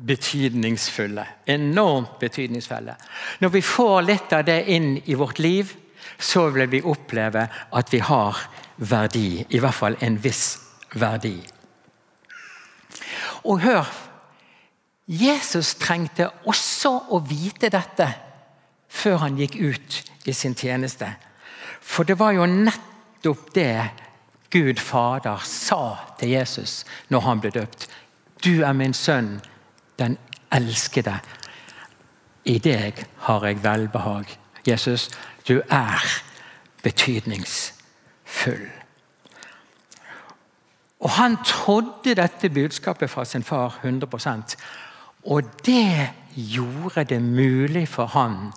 betydningsfulle. 0.04 1.26
Enormt 1.46 2.20
betydningsfulle. 2.20 2.96
Når 3.40 3.50
vi 3.50 3.62
får 3.62 4.02
litt 4.02 4.34
av 4.34 4.46
det 4.48 4.62
inn 4.72 4.96
i 5.06 5.16
vårt 5.16 5.40
liv, 5.40 5.74
så 6.20 6.50
vil 6.50 6.70
vi 6.72 6.84
oppleve 6.86 7.48
at 7.72 7.94
vi 7.94 8.00
har 8.00 8.40
verdi. 8.78 9.46
I 9.50 9.60
hvert 9.60 9.76
fall 9.76 9.98
en 10.00 10.18
viss 10.24 10.58
verdi. 10.96 11.38
Og 13.46 13.62
hør 13.62 13.86
Jesus 15.06 15.76
trengte 15.78 16.32
også 16.50 16.96
å 17.14 17.20
vite 17.22 17.70
dette 17.70 18.08
før 18.90 19.20
han 19.26 19.38
gikk 19.38 19.60
ut 19.60 20.00
i 20.26 20.34
sin 20.34 20.56
tjeneste. 20.58 21.12
For 21.82 22.08
det 22.08 22.18
var 22.18 22.34
jo 22.34 22.48
nettopp 22.50 23.52
det 23.54 23.90
Gud 24.50 24.80
Fader 24.80 25.44
sa 25.46 25.98
til 26.20 26.34
Jesus 26.34 26.84
når 27.14 27.26
han 27.28 27.44
ble 27.44 27.52
døpt. 27.54 27.90
Du 28.42 28.64
er 28.64 28.74
min 28.74 28.94
sønn, 28.94 29.38
den 30.00 30.18
elskede. 30.52 31.20
I 32.46 32.58
deg 32.58 33.06
har 33.18 33.46
jeg 33.46 33.64
velbehag. 33.64 34.40
Jesus, 34.68 35.10
du 35.48 35.62
er 35.70 36.22
betydningsfull. 36.84 38.68
Og 41.00 41.10
Han 41.10 41.38
trodde 41.46 42.16
dette 42.16 42.50
budskapet 42.50 43.10
fra 43.10 43.26
sin 43.26 43.44
far 43.44 43.80
100% 43.84 44.56
Og 45.24 45.44
det 45.66 46.10
gjorde 46.36 47.04
det 47.04 47.22
mulig 47.22 47.88
for 47.88 48.06
han 48.06 48.52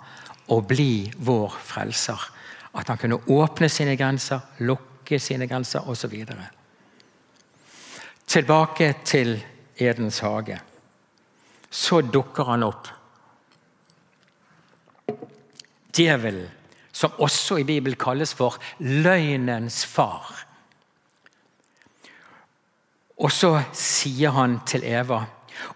å 0.49 0.61
bli 0.61 1.13
vår 1.17 1.57
frelser. 1.65 2.21
At 2.75 2.89
han 2.89 2.99
kunne 2.99 3.21
åpne 3.29 3.69
sine 3.69 3.97
grenser, 3.97 4.41
lukke 4.59 5.19
sine 5.19 5.47
grenser 5.47 5.89
osv. 5.89 6.25
Tilbake 8.27 8.95
til 9.05 9.45
Edens 9.79 10.19
hage. 10.19 10.61
Så 11.71 12.01
dukker 12.01 12.45
han 12.45 12.65
opp. 12.67 12.89
Djevelen, 15.99 16.49
som 16.93 17.17
også 17.19 17.59
i 17.59 17.67
Bibelen 17.67 17.99
kalles 17.99 18.35
for 18.35 18.57
løgnens 18.79 19.85
far. 19.87 20.45
Og 23.19 23.33
så 23.35 23.57
sier 23.75 24.31
han 24.31 24.61
til 24.67 24.85
Eva 24.87 25.25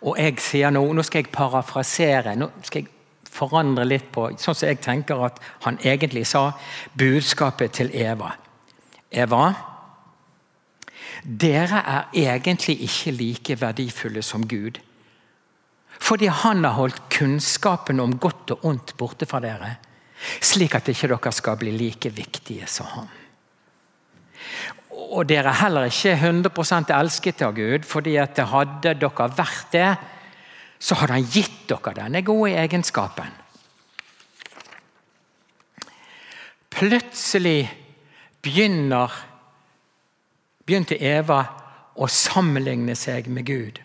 Og 0.07 0.15
jeg 0.15 0.37
sier 0.39 0.71
nå, 0.71 0.85
nå 0.95 1.03
skal 1.03 1.25
jeg 1.25 1.33
parafrasere. 1.35 2.37
Nå 2.39 2.47
skal 2.63 2.85
jeg 2.85 2.93
forandre 3.33 3.87
litt 3.89 4.13
på 4.15 4.29
sånn 4.39 4.55
som 4.55 4.69
jeg 4.69 4.79
tenker 4.85 5.25
at 5.27 5.41
han 5.65 5.79
egentlig 5.83 6.23
sa. 6.31 6.53
Budskapet 6.95 7.75
til 7.81 7.91
Eva. 7.99 8.31
Eva, 9.11 9.43
dere 11.23 11.83
er 11.89 12.15
egentlig 12.15 12.79
ikke 12.87 13.17
like 13.17 13.59
verdifulle 13.61 14.23
som 14.23 14.47
Gud. 14.49 14.79
Fordi 16.03 16.27
han 16.27 16.65
har 16.67 16.77
holdt 16.77 17.03
kunnskapen 17.15 18.03
om 18.03 18.19
godt 18.19 18.57
og 18.57 18.69
ondt 18.69 18.97
borte 18.99 19.29
fra 19.29 19.41
dere. 19.43 19.77
Slik 20.43 20.75
at 20.79 20.91
ikke 20.91 21.13
dere 21.15 21.35
skal 21.35 21.59
bli 21.61 21.75
like 21.75 22.11
viktige 22.15 22.69
som 22.71 22.91
ham 22.97 23.11
og 25.13 25.29
dere 25.29 25.51
er 25.53 25.61
heller 25.61 25.89
ikke 25.89 26.15
100% 26.17 26.93
elsket 26.97 27.43
av 27.45 27.55
Gud, 27.57 27.85
fordi 27.89 28.17
at 28.21 28.41
hadde 28.49 28.95
dere 29.01 29.29
vært 29.37 29.73
det, 29.75 29.91
så 30.83 30.97
hadde 30.99 31.19
han 31.19 31.29
gitt 31.29 31.67
dere 31.71 31.95
denne 31.97 32.23
gode 32.27 32.55
egenskapen. 32.63 33.31
Plutselig 36.73 37.69
begynner, 38.43 39.13
begynte 40.65 40.97
Eva 40.97 41.43
å 41.95 42.09
sammenligne 42.09 42.97
seg 42.97 43.29
med 43.29 43.47
Gud. 43.47 43.83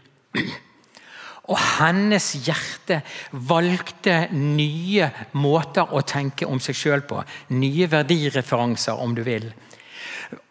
Og 1.47 1.59
hennes 1.79 2.25
hjerte 2.43 2.99
valgte 3.31 4.25
nye 4.35 5.07
måter 5.39 5.93
å 5.95 6.03
tenke 6.03 6.47
om 6.47 6.59
seg 6.59 6.75
sjøl 6.75 7.05
på. 7.07 7.21
Nye 7.55 7.87
verdireferanser, 7.91 8.99
om 8.99 9.15
du 9.15 9.23
vil. 9.23 9.47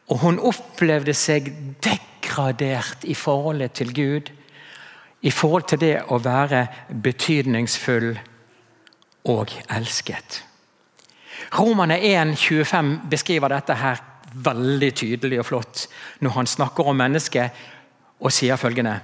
Og 0.08 0.22
hun 0.22 0.40
opplevde 0.40 1.12
seg 1.16 1.50
degradert 1.84 3.04
i 3.04 3.16
forholdet 3.18 3.76
til 3.76 3.92
Gud. 3.92 4.32
I 5.20 5.32
forhold 5.34 5.68
til 5.68 5.82
det 5.82 5.94
å 6.12 6.20
være 6.22 6.64
betydningsfull 7.02 8.12
og 9.32 9.52
elsket. 9.74 10.42
Romerne 11.56 11.98
1,25 11.98 13.08
beskriver 13.10 13.52
dette 13.52 13.76
her 13.78 14.00
veldig 14.36 14.90
tydelig 14.96 15.40
og 15.40 15.48
flott 15.48 15.84
når 16.24 16.34
han 16.36 16.50
snakker 16.50 16.88
om 16.88 16.98
mennesket 16.98 17.64
og 18.20 18.32
sier 18.34 18.58
følgende 18.60 18.98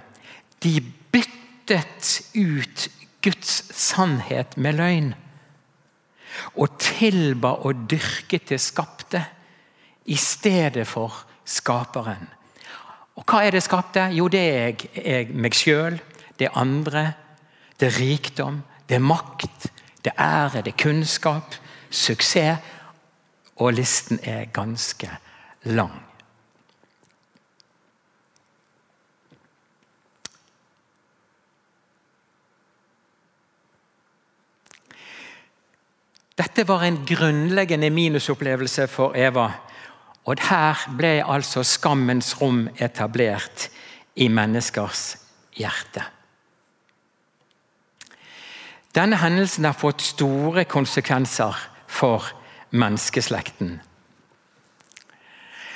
De 0.62 0.76
byttet 1.66 2.22
ut 2.34 2.88
Guds 3.22 3.62
sannhet 3.70 4.56
med 4.56 4.78
løgn 4.80 5.12
og 6.58 6.78
tilba 6.80 7.54
og 7.62 7.86
dyrket 7.90 8.48
det 8.50 8.60
skapte 8.60 9.20
i 10.10 10.16
stedet 10.18 10.86
for 10.88 11.22
skaperen. 11.44 12.26
Og 13.16 13.24
Hva 13.28 13.42
er 13.44 13.54
det 13.54 13.62
skapte? 13.62 14.08
Jo, 14.16 14.28
det 14.32 14.40
er 14.40 14.70
jeg, 14.96 15.28
meg 15.36 15.54
sjøl, 15.54 16.00
det 16.40 16.48
andre, 16.56 17.12
det 17.78 17.90
er 17.90 17.98
rikdom, 18.00 18.62
det 18.88 18.96
er 18.96 19.04
makt, 19.04 19.68
det 20.02 20.14
er 20.16 20.22
ære, 20.24 20.62
det 20.64 20.72
er 20.72 20.82
kunnskap, 20.82 21.54
suksess. 21.90 22.70
Og 23.60 23.76
listen 23.76 24.18
er 24.24 24.48
ganske 24.50 25.10
lang. 25.68 25.92
Dette 36.38 36.64
var 36.68 36.84
en 36.84 37.02
grunnleggende 37.06 37.90
minusopplevelse 37.90 38.86
for 38.88 39.16
Eva. 39.16 39.50
Og 40.24 40.38
Her 40.48 40.78
ble 40.96 41.18
altså 41.26 41.62
skammens 41.66 42.34
rom 42.40 42.68
etablert 42.78 43.68
i 44.16 44.28
menneskers 44.28 45.16
hjerte. 45.58 46.04
Denne 48.94 49.16
hendelsen 49.16 49.64
har 49.64 49.76
fått 49.76 50.04
store 50.04 50.64
konsekvenser 50.68 51.56
for 51.88 52.28
menneskeslekten. 52.70 53.80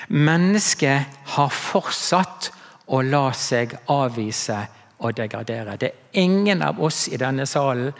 Mennesket 0.08 1.16
har 1.36 1.50
fortsatt 1.50 2.50
å 2.86 3.00
la 3.02 3.30
seg 3.34 3.72
avvise 3.90 4.58
og 5.02 5.16
degradere. 5.16 5.76
Det 5.80 5.88
er 5.88 6.20
ingen 6.22 6.62
av 6.62 6.78
oss 6.82 7.06
i 7.08 7.18
denne 7.20 7.46
salen 7.48 7.90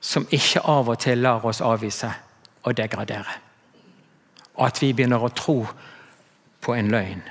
som 0.00 0.26
ikke 0.30 0.62
av 0.64 0.88
og 0.88 0.98
til 1.02 1.22
lar 1.22 1.44
oss 1.46 1.60
avvise 1.64 2.10
og 2.64 2.76
degradere. 2.76 3.38
Og 4.58 4.66
at 4.68 4.82
vi 4.82 4.92
begynner 4.92 5.22
å 5.22 5.32
tro 5.34 5.60
på 6.60 6.74
en 6.74 6.90
løgn. 6.92 7.22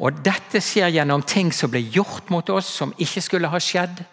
Og 0.00 0.22
Dette 0.24 0.62
skjer 0.62 0.94
gjennom 0.94 1.22
ting 1.28 1.52
som 1.52 1.70
blir 1.70 1.84
gjort 1.92 2.30
mot 2.32 2.48
oss, 2.50 2.70
som 2.80 2.94
ikke 2.98 3.22
skulle 3.22 3.50
ha 3.52 3.60
skjedd. 3.60 4.04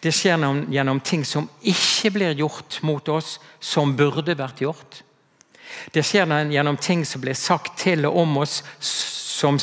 Det 0.00 0.12
skjer 0.14 0.44
gjennom 0.70 1.00
ting 1.00 1.24
som 1.26 1.48
ikke 1.62 2.12
blir 2.14 2.36
gjort 2.38 2.82
mot 2.82 3.08
oss, 3.08 3.38
som 3.60 3.96
burde 3.96 4.36
vært 4.38 4.62
gjort. 4.62 5.00
Det 5.90 6.04
skjer 6.06 6.30
gjennom 6.52 6.76
ting 6.76 7.04
som 7.08 7.22
blir 7.24 7.34
sagt 7.34 7.78
til 7.80 8.06
og 8.06 8.20
om 8.22 8.36
oss, 8.44 8.60
som, 8.80 9.58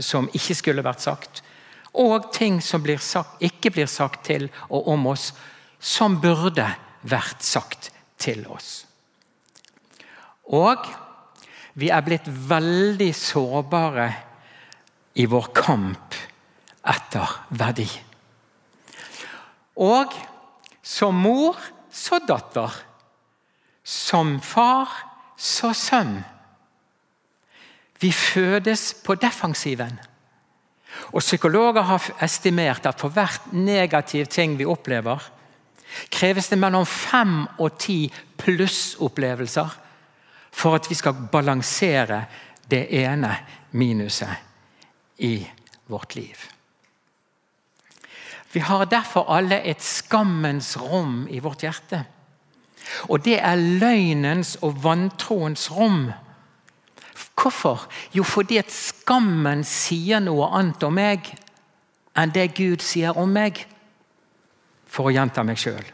som 0.00 0.28
ikke 0.34 0.56
skulle 0.56 0.84
vært 0.86 1.04
sagt. 1.04 1.42
Og 1.92 2.30
ting 2.32 2.60
som 2.62 2.82
blir 2.82 2.98
sagt, 3.02 3.40
ikke 3.42 3.72
blir 3.74 3.90
sagt 3.90 4.24
til 4.26 4.48
og 4.68 4.88
om 4.88 5.08
oss, 5.12 5.32
som 5.80 6.20
burde 6.20 6.66
vært 7.08 7.42
sagt 7.44 7.90
til 8.20 8.44
oss. 8.52 8.84
Og 10.52 10.84
vi 11.80 11.88
er 11.88 12.04
blitt 12.04 12.26
veldig 12.28 13.10
sårbare 13.16 14.08
i 15.20 15.26
vår 15.30 15.48
kamp 15.56 16.16
etter 16.90 17.36
verdi. 17.56 17.88
Og 19.80 20.12
som 20.82 21.16
mor, 21.16 21.56
så 21.90 22.20
datter. 22.26 22.74
Som 23.84 24.38
far, 24.44 24.90
så 25.36 25.72
sønn. 25.74 26.20
Vi 28.00 28.12
fødes 28.12 28.92
på 29.04 29.16
defensiven. 29.20 29.98
Og 31.12 31.22
Psykologer 31.22 31.86
har 31.86 32.08
estimert 32.24 32.86
at 32.86 33.00
for 33.00 33.12
hvert 33.14 33.52
negativ 33.52 34.26
ting 34.26 34.56
vi 34.58 34.68
opplever, 34.68 35.20
kreves 36.10 36.48
det 36.48 36.58
mellom 36.58 36.86
fem 36.86 37.42
og 37.58 37.78
ti 37.80 38.04
plussopplevelser 38.40 39.76
for 40.50 40.78
at 40.78 40.88
vi 40.90 40.96
skal 40.98 41.26
balansere 41.32 42.24
det 42.70 42.86
ene 43.02 43.32
minuset 43.72 44.34
i 45.18 45.34
vårt 45.86 46.14
liv. 46.14 46.36
Vi 48.52 48.60
har 48.60 48.84
derfor 48.84 49.30
alle 49.30 49.60
et 49.62 49.82
skammens 49.82 50.76
rom 50.80 51.28
i 51.30 51.38
vårt 51.38 51.62
hjerte. 51.62 52.04
Og 53.08 53.22
det 53.24 53.38
er 53.38 53.56
løgnens 53.56 54.56
og 54.62 54.82
vantroens 54.82 55.70
rom. 55.70 56.10
Hvorfor? 57.40 57.86
Jo, 58.12 58.22
fordi 58.22 58.58
at 58.58 58.72
skammen 58.72 59.62
sier 59.64 60.20
noe 60.20 60.50
annet 60.58 60.82
om 60.82 60.98
meg 60.98 61.30
enn 62.18 62.32
det 62.34 62.50
Gud 62.58 62.82
sier 62.82 63.16
om 63.18 63.30
meg. 63.32 63.62
For 64.90 65.06
å 65.08 65.14
gjenta 65.14 65.44
meg 65.46 65.60
sjøl. 65.60 65.84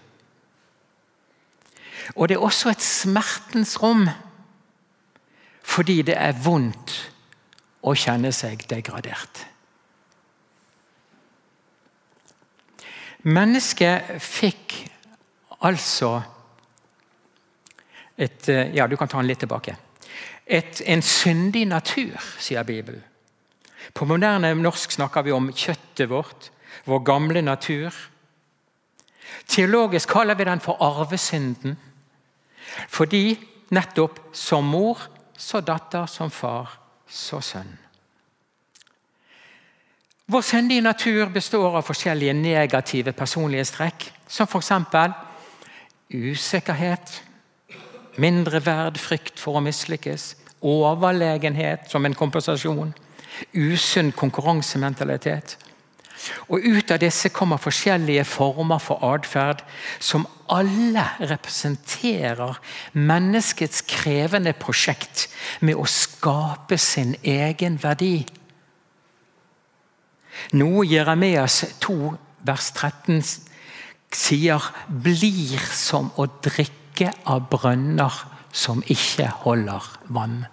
Og 2.14 2.28
det 2.28 2.36
er 2.36 2.44
også 2.44 2.70
et 2.72 2.84
smertens 2.84 3.76
rom. 3.82 4.06
Fordi 5.66 6.00
det 6.06 6.16
er 6.16 6.38
vondt 6.38 6.94
å 7.86 7.94
kjenne 7.98 8.32
seg 8.34 8.64
degradert. 8.70 9.42
Mennesket 13.26 14.16
fikk 14.22 14.76
altså 15.66 16.20
et 18.16 18.46
Ja, 18.72 18.86
du 18.86 18.96
kan 18.96 19.10
ta 19.10 19.18
den 19.18 19.28
litt 19.28 19.42
tilbake. 19.42 19.74
Et, 20.46 20.80
en 20.86 21.02
syndig 21.02 21.66
natur, 21.66 22.14
sier 22.38 22.62
Bibelen. 22.64 23.02
På 23.92 24.06
moderne 24.06 24.54
norsk 24.54 24.94
snakker 24.94 25.26
vi 25.26 25.34
om 25.34 25.50
kjøttet 25.52 26.08
vårt, 26.08 26.50
vår 26.86 27.02
gamle 27.04 27.42
natur. 27.42 27.90
Teologisk 29.46 30.08
kaller 30.08 30.34
vi 30.34 30.44
den 30.44 30.60
for 30.60 30.82
arvesynden. 30.82 31.76
Fordi 32.88 33.38
nettopp 33.70 34.20
som 34.32 34.64
mor 34.64 35.00
så 35.36 35.60
datter, 35.60 36.06
som 36.06 36.30
far, 36.30 36.78
så 37.08 37.40
sønn. 37.40 37.76
Vår 40.26 40.42
syndige 40.42 40.82
natur 40.82 41.28
består 41.30 41.76
av 41.78 41.84
forskjellige 41.86 42.32
negative 42.34 43.12
personlighetstrekk, 43.14 44.08
som 44.26 44.48
f.eks. 44.50 44.72
usikkerhet, 46.10 47.22
mindreverd, 48.18 48.98
frykt 48.98 49.38
for 49.38 49.58
å 49.58 49.62
mislykkes, 49.62 50.34
overlegenhet 50.66 51.86
som 51.90 52.06
en 52.06 52.16
kompensasjon, 52.16 52.90
usunn 53.54 54.10
konkurransementalitet, 54.16 55.58
og 56.48 56.64
Ut 56.64 56.90
av 56.90 57.00
disse 57.02 57.30
kommer 57.34 57.60
forskjellige 57.60 58.24
former 58.28 58.80
for 58.82 59.02
atferd 59.06 59.62
som 59.98 60.26
alle 60.52 61.04
representerer 61.20 62.58
menneskets 62.92 63.82
krevende 63.90 64.54
prosjekt 64.58 65.26
med 65.60 65.78
å 65.78 65.86
skape 65.90 66.78
sin 66.78 67.14
egen 67.22 67.78
verdi. 67.82 68.26
Noe 70.56 70.84
Jeremias 70.86 71.62
2 71.82 71.96
vers 72.46 72.70
13 72.76 73.22
sier 74.14 74.70
blir 74.88 75.62
som 75.74 76.12
å 76.16 76.28
drikke 76.44 77.12
av 77.28 77.48
brønner 77.50 78.22
som 78.56 78.82
ikke 78.86 79.28
holder 79.44 79.88
vann. 80.08 80.44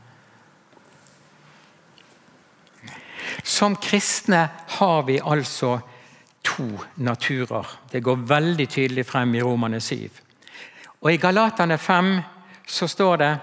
Som 3.44 3.76
kristne 3.76 4.50
har 4.78 5.04
vi 5.08 5.20
altså 5.20 5.80
to 6.44 6.68
naturer. 6.96 7.80
Det 7.92 8.04
går 8.04 8.28
veldig 8.28 8.68
tydelig 8.70 9.06
frem 9.06 9.36
i 9.36 9.42
Romane 9.42 9.82
7. 9.82 10.10
Og 11.02 11.14
I 11.14 11.18
Galatane 11.18 11.78
5 11.78 12.14
så 12.68 12.88
står 12.88 13.18
det 13.18 13.34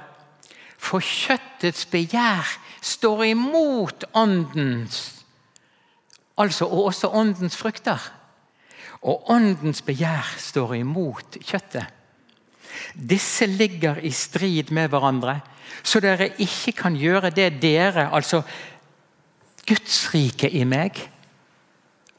For 0.79 1.01
kjøttets 1.05 1.87
begjær 1.87 2.57
står 2.81 3.25
imot 3.25 4.05
åndens 4.15 5.21
Altså 6.41 6.65
og 6.65 6.87
også 6.89 7.11
åndens 7.13 7.57
frukter. 7.57 8.01
Og 9.03 9.31
åndens 9.31 9.83
begjær 9.85 10.25
står 10.41 10.79
imot 10.79 11.37
kjøttet. 11.45 11.85
Disse 12.95 13.47
ligger 13.47 13.99
i 14.01 14.11
strid 14.11 14.71
med 14.73 14.89
hverandre, 14.89 15.41
så 15.83 16.01
dere 16.01 16.31
ikke 16.39 16.73
kan 16.79 16.97
gjøre 16.97 17.31
det 17.35 17.51
dere, 17.63 18.09
altså 18.13 18.43
Guds 19.71 20.09
rike 20.11 20.49
i 20.51 20.65
meg 20.67 20.99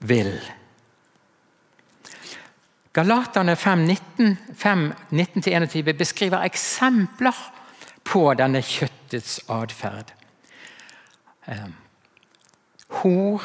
vil. 0.08 0.40
Galaterne 2.96 3.60
5.19-21 3.60 5.92
beskriver 6.00 6.48
eksempler 6.48 7.36
på 8.08 8.24
denne 8.40 8.64
kjøttets 8.64 9.44
atferd. 9.52 10.16
Ehm, 11.52 11.76
hor, 13.02 13.44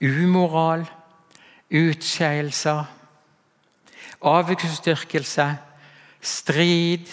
umoral, 0.00 0.86
utskeielser, 1.70 2.84
avgudsdyrkelse, 4.24 5.56
strid, 6.20 7.06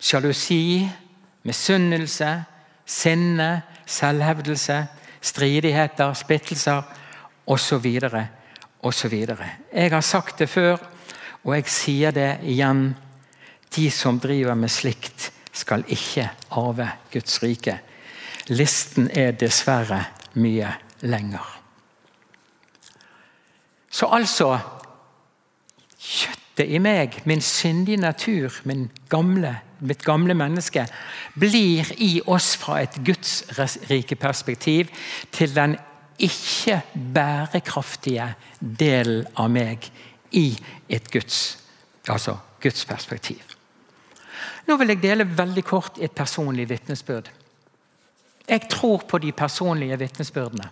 sjalusi, 0.00 0.90
misunnelse, 1.42 2.44
sinne, 2.90 3.62
selvhevdelse, 3.86 4.86
stridigheter, 5.22 6.14
splittelser 6.14 6.82
osv. 7.46 7.86
osv. 8.82 9.14
Jeg 9.72 9.90
har 9.90 10.00
sagt 10.00 10.38
det 10.38 10.48
før, 10.48 10.76
og 11.44 11.54
jeg 11.54 11.70
sier 11.70 12.10
det 12.14 12.30
igjen. 12.42 12.90
De 13.70 13.90
som 13.90 14.18
driver 14.20 14.54
med 14.58 14.68
slikt, 14.68 15.30
skal 15.52 15.84
ikke 15.88 16.30
arve 16.50 16.88
Guds 17.12 17.42
rike. 17.42 17.76
Listen 18.48 19.10
er 19.14 19.36
dessverre 19.38 20.04
mye 20.34 20.72
lenger. 21.06 21.46
Så 23.90 24.06
altså 24.06 24.58
Kjøttet 26.00 26.70
i 26.72 26.78
meg, 26.80 27.18
min 27.28 27.42
syndige 27.44 28.00
natur, 28.00 28.54
min 28.64 28.86
gamle 29.12 29.52
mitt 29.80 30.02
gamle 30.04 30.34
menneske, 30.34 30.86
blir 31.34 31.92
i 32.02 32.20
oss 32.26 32.54
fra 32.60 32.80
et 32.84 32.98
Guds 33.04 33.42
rike 33.90 34.16
perspektiv 34.20 34.90
til 35.32 35.54
den 35.56 35.76
ikke 36.20 36.82
bærekraftige 37.14 38.34
delen 38.60 39.24
av 39.40 39.48
meg 39.52 39.88
i 40.36 40.52
et 40.88 41.08
Guds, 41.12 41.58
altså 42.08 42.36
Guds 42.60 42.84
perspektiv. 42.84 43.56
Nå 44.68 44.76
vil 44.78 44.92
jeg 44.92 45.02
dele 45.02 45.26
veldig 45.26 45.64
kort 45.66 45.98
et 45.98 46.12
personlig 46.14 46.68
vitnesbyrd. 46.70 47.30
Jeg 48.50 48.68
tror 48.70 49.06
på 49.08 49.18
de 49.22 49.32
personlige 49.32 49.98
vitnesbyrdene. 49.98 50.68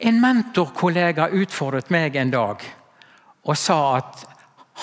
En 0.00 0.20
mentorkollega 0.20 1.28
utfordret 1.36 1.90
meg 1.92 2.16
en 2.16 2.32
dag 2.32 2.62
og 3.44 3.56
sa 3.56 3.78
at 3.98 4.24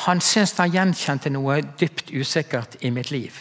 han 0.06 0.22
syntes 0.22 0.58
han 0.62 0.74
gjenkjente 0.74 1.32
noe 1.34 1.62
dypt 1.80 2.12
usikkert 2.14 2.78
i 2.86 2.92
mitt 2.94 3.12
liv. 3.12 3.38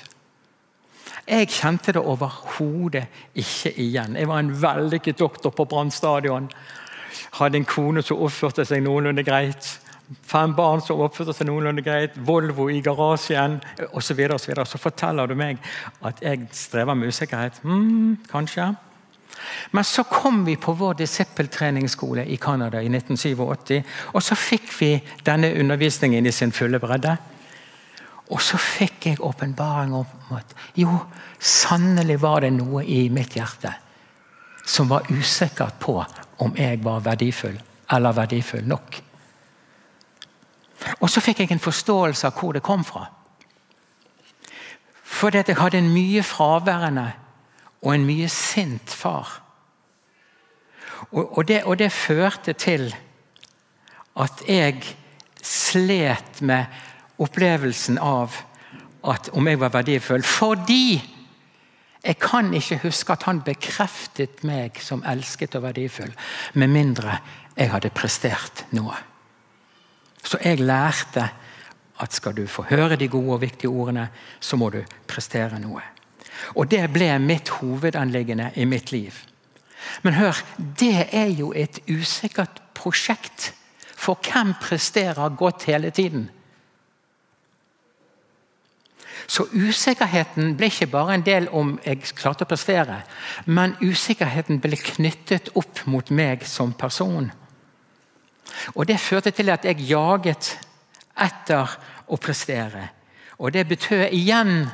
Jeg 1.26 1.50
kjente 1.50 1.92
det 1.92 2.02
overhodet 2.06 3.08
ikke 3.34 3.72
igjen. 3.82 4.14
Jeg 4.16 4.28
var 4.30 4.38
en 4.40 4.52
vellykket 4.62 5.18
doktor 5.18 5.50
på 5.50 5.66
Brann 5.66 5.90
stadion. 5.90 6.46
Hadde 7.40 7.58
en 7.58 7.66
kone 7.66 8.02
som 8.02 8.22
oppførte 8.22 8.64
seg 8.64 8.84
noenlunde 8.86 9.24
greit. 9.26 9.80
fem 10.22 10.54
barn 10.54 10.80
som 10.80 11.00
oppførte 11.02 11.32
seg 11.34 11.48
noenlunde 11.48 11.82
greit, 11.82 12.14
Volvo 12.14 12.68
i 12.70 12.80
garasjen 12.80 13.58
osv. 13.90 14.00
Så, 14.00 14.14
videre, 14.14 14.34
og 14.34 14.40
så, 14.40 14.50
videre. 14.52 14.66
så 14.66 14.78
forteller 14.78 15.26
du 15.26 15.34
meg 15.34 15.58
at 16.04 16.22
jeg 16.22 16.46
strever 16.52 16.94
med 16.94 17.08
usikkerhet. 17.08 17.58
Mm, 17.64 18.18
kanskje. 18.30 18.70
Men 19.70 19.84
så 19.84 20.04
kom 20.04 20.44
vi 20.44 20.56
på 20.56 20.72
vår 20.72 20.94
disippeltreningsskole 21.00 22.24
i 22.24 22.36
Canada 22.36 22.82
i 22.82 22.90
1987. 22.90 23.82
Og 24.14 24.22
så 24.22 24.36
fikk 24.38 24.70
vi 24.80 24.90
denne 25.24 25.52
undervisningen 25.60 26.26
i 26.26 26.32
sin 26.32 26.52
fulle 26.52 26.80
bredde. 26.82 27.16
Og 28.34 28.42
så 28.42 28.58
fikk 28.58 29.06
jeg 29.06 29.22
åpenbaring 29.22 29.94
om 29.94 30.34
at 30.34 30.54
jo, 30.74 30.90
sannelig 31.38 32.18
var 32.22 32.42
det 32.42 32.52
noe 32.56 32.82
i 32.84 33.06
mitt 33.12 33.36
hjerte 33.38 33.74
som 34.66 34.88
var 34.90 35.06
usikkert 35.14 35.78
på 35.78 36.00
om 36.42 36.56
jeg 36.58 36.80
var 36.82 37.04
verdifull 37.04 37.58
eller 37.94 38.16
verdifull 38.16 38.66
nok. 38.66 38.96
Og 41.00 41.10
så 41.10 41.22
fikk 41.22 41.44
jeg 41.44 41.54
en 41.54 41.62
forståelse 41.62 42.26
av 42.26 42.40
hvor 42.40 42.56
det 42.56 42.64
kom 42.66 42.82
fra. 42.84 43.06
Fordi 45.06 45.44
jeg 45.46 45.56
hadde 45.56 45.78
en 45.78 45.92
mye 45.94 46.22
fraværende 46.26 47.06
og 47.82 47.94
en 47.94 48.06
mye 48.06 48.28
sint 48.32 48.90
far. 48.90 49.42
Og, 51.10 51.38
og, 51.38 51.42
det, 51.48 51.62
og 51.64 51.78
det 51.78 51.92
førte 51.92 52.52
til 52.52 52.88
at 54.16 54.42
jeg 54.48 54.80
slet 55.42 56.40
med 56.40 56.64
opplevelsen 57.22 57.98
av 58.02 58.34
at 59.06 59.28
om 59.36 59.46
jeg 59.48 59.60
var 59.60 59.74
verdifull. 59.74 60.24
Fordi 60.24 60.98
jeg 62.06 62.18
kan 62.22 62.52
ikke 62.54 62.80
huske 62.84 63.12
at 63.12 63.26
han 63.26 63.42
bekreftet 63.46 64.42
meg 64.46 64.78
som 64.82 65.04
elsket 65.06 65.56
og 65.58 65.66
verdifull, 65.66 66.12
med 66.54 66.70
mindre 66.70 67.18
jeg 67.56 67.72
hadde 67.72 67.90
prestert 67.94 68.64
noe. 68.76 68.94
Så 70.26 70.38
jeg 70.42 70.60
lærte 70.60 71.28
at 72.02 72.12
skal 72.12 72.34
du 72.36 72.44
få 72.50 72.66
høre 72.68 72.98
de 72.98 73.08
gode 73.08 73.38
og 73.38 73.40
viktige 73.40 73.70
ordene, 73.70 74.08
så 74.40 74.58
må 74.60 74.70
du 74.70 74.82
prestere 75.08 75.58
noe. 75.62 75.82
Og 76.54 76.70
det 76.70 76.84
ble 76.92 77.10
mitt 77.18 77.48
hovedanliggende 77.60 78.50
i 78.56 78.64
mitt 78.64 78.92
liv. 78.92 79.14
Men 80.02 80.14
hør, 80.14 80.38
det 80.80 81.08
er 81.12 81.30
jo 81.32 81.52
et 81.56 81.78
usikkert 81.88 82.62
prosjekt. 82.74 83.52
For 83.96 84.18
hvem 84.22 84.54
presterer 84.60 85.28
godt 85.36 85.64
hele 85.64 85.90
tiden? 85.90 86.30
Så 89.26 89.46
usikkerheten 89.50 90.54
ble 90.56 90.68
ikke 90.70 90.86
bare 90.90 91.16
en 91.16 91.24
del 91.26 91.48
om 91.50 91.74
jeg 91.82 92.04
klarte 92.14 92.46
å 92.46 92.50
prestere, 92.50 93.00
men 93.46 93.74
usikkerheten 93.82 94.60
ble 94.62 94.78
knyttet 94.78 95.50
opp 95.58 95.82
mot 95.90 96.12
meg 96.14 96.44
som 96.46 96.74
person. 96.78 97.32
Og 98.74 98.86
Det 98.86 99.00
førte 99.00 99.30
til 99.30 99.50
at 99.50 99.64
jeg 99.64 99.88
jaget 99.88 100.58
etter 101.16 101.74
å 102.06 102.16
prestere. 102.16 102.88
Og 103.38 103.52
Det 103.52 103.66
betød 103.68 104.12
igjen 104.12 104.68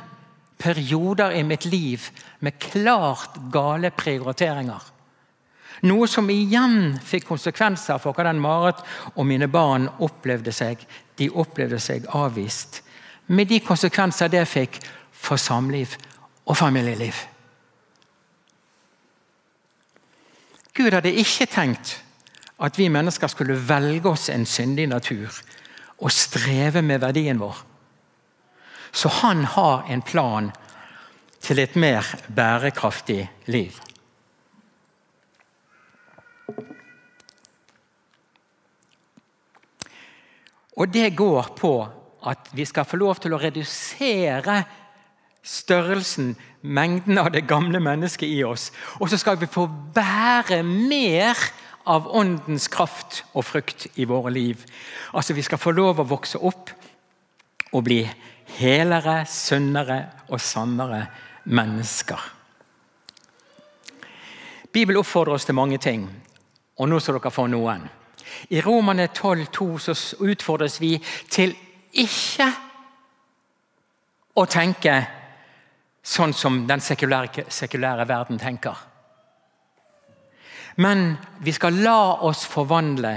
perioder 0.57 1.31
i 1.31 1.43
mitt 1.43 1.65
liv 1.65 2.09
med 2.39 2.59
klart 2.59 3.37
gale 3.51 3.91
prioriteringer. 3.91 4.89
Noe 5.83 6.07
som 6.07 6.29
igjen 6.31 6.95
fikk 7.03 7.27
konsekvenser 7.27 7.99
for 7.99 8.15
hvordan 8.15 8.39
Marit 8.39 8.79
og 9.15 9.27
mine 9.27 9.49
barn 9.51 9.89
opplevde 9.99 10.53
seg. 10.55 10.79
De 11.19 11.27
opplevde 11.29 11.79
seg 11.83 12.07
avvist. 12.15 12.79
Med 13.27 13.49
de 13.51 13.59
konsekvenser 13.63 14.31
det 14.31 14.45
fikk 14.47 14.79
for 15.11 15.39
samliv 15.39 15.97
og 16.45 16.57
familieliv. 16.59 17.15
Gud 20.73 20.95
hadde 20.95 21.13
ikke 21.13 21.47
tenkt 21.51 21.97
at 22.63 22.79
vi 22.79 22.87
mennesker 22.89 23.29
skulle 23.29 23.59
velge 23.67 24.09
oss 24.09 24.29
en 24.31 24.45
syndig 24.47 24.87
natur 24.89 25.35
og 25.99 26.11
streve 26.11 26.81
med 26.81 27.03
verdien 27.03 27.39
vår. 27.39 27.59
Så 28.93 29.09
han 29.09 29.45
har 29.45 29.87
en 29.89 30.01
plan 30.01 30.51
til 31.41 31.59
et 31.59 31.75
mer 31.75 32.05
bærekraftig 32.29 33.25
liv. 33.45 33.79
Og 40.77 40.93
det 40.93 41.15
går 41.15 41.51
på 41.57 41.73
at 42.25 42.49
vi 42.53 42.65
skal 42.65 42.85
få 42.85 42.97
lov 42.97 43.19
til 43.21 43.35
å 43.35 43.41
redusere 43.41 44.63
størrelsen, 45.43 46.35
mengden 46.61 47.19
av 47.19 47.33
det 47.33 47.43
gamle 47.47 47.81
mennesket 47.83 48.29
i 48.31 48.43
oss. 48.47 48.69
Og 49.01 49.11
så 49.11 49.19
skal 49.19 49.37
vi 49.41 49.49
få 49.51 49.67
bære 49.67 50.61
mer 50.63 51.37
av 51.91 52.07
åndens 52.15 52.69
kraft 52.71 53.25
og 53.33 53.43
frukt 53.45 53.89
i 53.99 54.07
våre 54.07 54.31
liv. 54.31 54.63
Altså 55.13 55.33
Vi 55.33 55.43
skal 55.43 55.59
få 55.59 55.75
lov 55.75 55.99
å 55.99 56.07
vokse 56.07 56.39
opp 56.39 56.71
og 57.73 57.83
bli 57.83 58.05
helere, 58.57 59.23
sunnere 59.29 59.99
og 60.29 60.41
sannere 60.41 61.05
mennesker. 61.45 62.29
Bibelen 64.73 64.99
oppfordrer 64.99 65.37
oss 65.37 65.45
til 65.45 65.57
mange 65.57 65.77
ting, 65.77 66.07
og 66.79 66.89
nå 66.89 66.99
skal 66.99 67.19
dere 67.19 67.33
få 67.33 67.45
noen. 67.51 67.83
I 68.49 68.61
Romane 68.65 69.09
12,2 69.13 69.67
så 69.83 69.93
utfordres 70.25 70.79
vi 70.81 70.95
til 71.29 71.53
ikke 72.01 72.47
å 74.33 74.45
tenke 74.49 74.95
sånn 76.03 76.33
som 76.33 76.63
den 76.67 76.81
sekulære, 76.81 77.45
sekulære 77.53 78.07
verden 78.09 78.41
tenker. 78.41 78.79
Men 80.81 81.13
vi 81.45 81.53
skal 81.53 81.77
la 81.85 82.25
oss 82.25 82.47
forvandle 82.49 83.13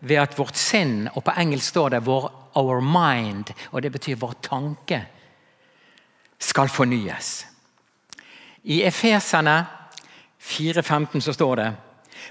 ved 0.00 0.18
at 0.20 0.34
vårt 0.38 0.58
sinn, 0.58 1.06
og 1.14 1.22
på 1.24 1.34
engelsk 1.38 1.70
står 1.70 1.94
det 1.94 2.02
vår, 2.06 2.26
'our 2.56 2.80
mind', 2.80 3.54
og 3.72 3.82
det 3.82 3.92
betyr 3.92 4.16
vår 4.16 4.34
tanke, 4.42 5.06
skal 6.38 6.68
fornyes. 6.68 7.46
I 8.64 8.82
Efesene 8.82 9.66
4,15 10.40 11.20
så 11.20 11.32
står 11.32 11.54
det 11.54 11.74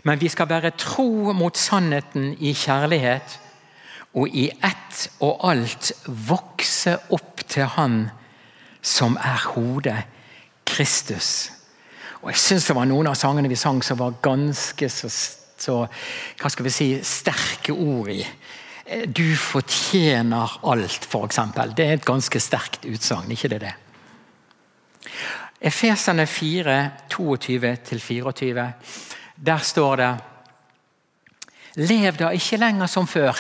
men 0.04 0.20
vi 0.22 0.30
skal 0.30 0.50
være 0.50 0.76
tro 0.78 1.34
mot 1.34 1.58
sannheten 1.58 2.34
i 2.40 2.54
kjærlighet, 2.54 3.40
og 4.16 4.32
i 4.32 4.48
ett 4.50 5.08
og 5.24 5.44
alt 5.50 5.92
vokse 6.08 6.96
opp 7.12 7.44
til 7.52 7.68
Han 7.76 8.06
som 8.86 9.18
er 9.20 9.42
hodet, 9.54 10.04
Kristus. 10.66 11.52
Og 12.22 12.30
Jeg 12.32 12.40
syns 12.40 12.68
det 12.68 12.76
var 12.76 12.88
noen 12.90 13.08
av 13.08 13.18
sangene 13.20 13.52
vi 13.52 13.60
sang 13.60 13.84
som 13.84 14.00
var 14.00 14.16
ganske 14.24 14.90
så, 14.90 15.10
så 15.58 15.76
hva 16.40 16.50
skal 16.50 16.66
vi 16.66 16.74
si, 16.74 16.88
sterke 17.04 17.74
ord 17.74 18.10
i. 18.14 18.22
Du 18.86 19.36
fortjener 19.38 20.60
alt, 20.62 21.08
f.eks. 21.10 21.40
Det 21.74 21.86
er 21.86 21.98
et 21.98 22.06
ganske 22.06 22.40
sterkt 22.40 22.86
utsagn, 22.86 23.32
ikke 23.34 23.50
det 23.56 23.62
det? 23.64 23.74
Efesene 25.66 26.28
4, 26.30 26.76
22-24 27.10 28.68
der 29.36 29.58
står 29.58 29.96
det 29.98 30.14
Lev 31.76 32.16
da 32.16 32.30
ikke 32.32 32.60
lenger 32.62 32.88
som 32.88 33.08
før, 33.08 33.36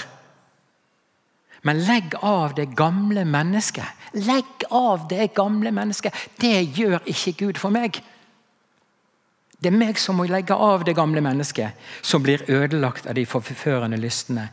men 1.64 1.80
legg 1.88 2.18
av 2.20 2.52
det 2.58 2.66
gamle 2.76 3.24
mennesket. 3.26 4.10
Legg 4.28 4.66
av 4.76 5.06
det 5.10 5.30
gamle 5.38 5.72
mennesket. 5.72 6.14
Det 6.42 6.66
gjør 6.76 7.00
ikke 7.08 7.32
Gud 7.40 7.62
for 7.62 7.72
meg. 7.72 8.02
Det 9.56 9.72
er 9.72 9.78
meg 9.78 10.00
som 10.00 10.18
må 10.20 10.26
legge 10.28 10.54
av 10.54 10.84
det 10.86 10.96
gamle 10.98 11.22
mennesket, 11.24 11.78
som 12.04 12.24
blir 12.24 12.44
ødelagt 12.52 13.08
av 13.08 13.16
de 13.16 13.24
forførende 13.26 13.98
lystne. 13.98 14.50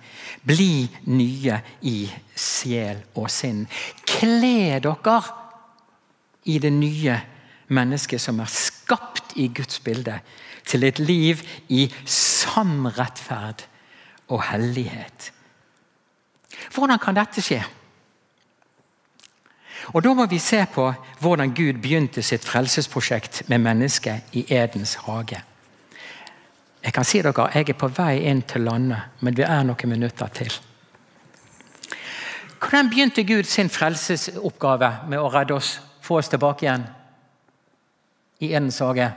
Bli 0.46 0.86
nye 1.10 1.58
i 1.82 1.96
sjel 2.38 3.02
og 3.18 3.28
sinn. 3.32 3.66
Kle 4.06 4.78
dere 4.82 5.18
i 6.44 6.58
det 6.62 6.72
nye 6.74 7.18
mennesket 7.72 8.22
som 8.22 8.40
er 8.42 8.50
skapt 8.50 9.36
i 9.40 9.48
Guds 9.54 9.80
bilde 9.82 10.20
til 10.68 10.86
et 10.86 10.98
liv 11.02 11.42
i 11.68 11.86
sann 12.06 12.86
rettferd 12.96 13.66
og 14.30 14.42
hellighet. 14.52 15.32
Hvordan 16.72 17.00
kan 17.02 17.16
dette 17.16 17.42
skje? 17.44 17.62
Og 19.86 20.02
Da 20.04 20.14
må 20.14 20.26
vi 20.26 20.38
se 20.38 20.66
på 20.74 20.92
hvordan 21.20 21.54
Gud 21.54 21.80
begynte 21.82 22.22
sitt 22.22 22.44
frelsesprosjekt 22.44 23.42
med 23.48 23.58
mennesket 23.58 24.22
i 24.32 24.46
Edens 24.54 24.94
hage. 24.94 25.42
Jeg 26.84 26.92
kan 26.92 27.04
si 27.04 27.22
dere, 27.22 27.48
jeg 27.54 27.68
er 27.68 27.78
på 27.78 27.88
vei 27.88 28.24
inn 28.26 28.42
til 28.42 28.64
landet, 28.66 28.98
men 29.20 29.36
vi 29.36 29.42
er 29.42 29.62
noen 29.62 29.88
minutter 29.88 30.30
til. 30.34 30.52
Hvordan 32.58 32.90
begynte 32.90 33.24
Gud 33.24 33.44
sin 33.44 33.70
frelsesoppgave 33.70 34.90
med 35.08 35.18
å 35.18 35.30
redde 35.30 35.54
oss, 35.54 35.80
få 36.02 36.18
oss 36.18 36.30
tilbake 36.30 36.66
igjen 36.66 36.86
i 38.40 38.52
Edens 38.52 38.78
hage? 38.82 39.10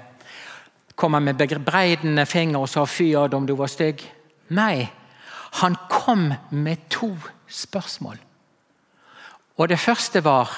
Kom 0.96 1.14
han 1.14 1.24
med 1.24 1.38
bebreidende 1.38 2.26
finger 2.26 2.60
og 2.60 2.70
sa 2.70 2.86
'fy 2.86 3.16
om 3.16 3.46
du 3.46 3.56
var 3.56 3.68
stygg'? 3.68 4.06
Nei, 4.50 4.90
han 5.52 5.76
kom 5.90 6.34
med 6.52 6.78
to 6.90 7.18
spørsmål. 7.48 8.18
Og 9.58 9.70
det 9.70 9.80
første 9.80 10.24
var 10.24 10.52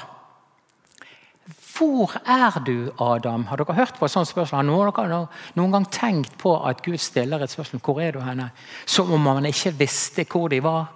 Hvor 1.78 2.12
er 2.26 2.60
du, 2.66 2.92
Adam? 3.00 3.46
Har 3.46 3.56
dere 3.58 3.74
hørt 3.74 3.94
på 4.00 4.06
et 4.06 4.12
sånt 4.12 4.28
spørsmål? 4.28 4.58
Har 4.58 5.08
noen, 5.08 5.28
noen 5.56 5.72
gang 5.72 5.86
tenkt 5.94 6.38
på 6.42 6.56
at 6.66 6.82
Gud 6.82 6.98
stiller 6.98 7.44
et 7.44 7.54
spørsmål? 7.54 7.82
Hvor 7.86 8.02
er 8.02 8.12
du 8.12 8.20
henne? 8.26 8.50
Som 8.86 9.14
om 9.14 9.28
han 9.30 9.46
ikke 9.46 9.76
visste 9.78 10.26
hvor 10.26 10.50
de 10.50 10.64
var. 10.64 10.88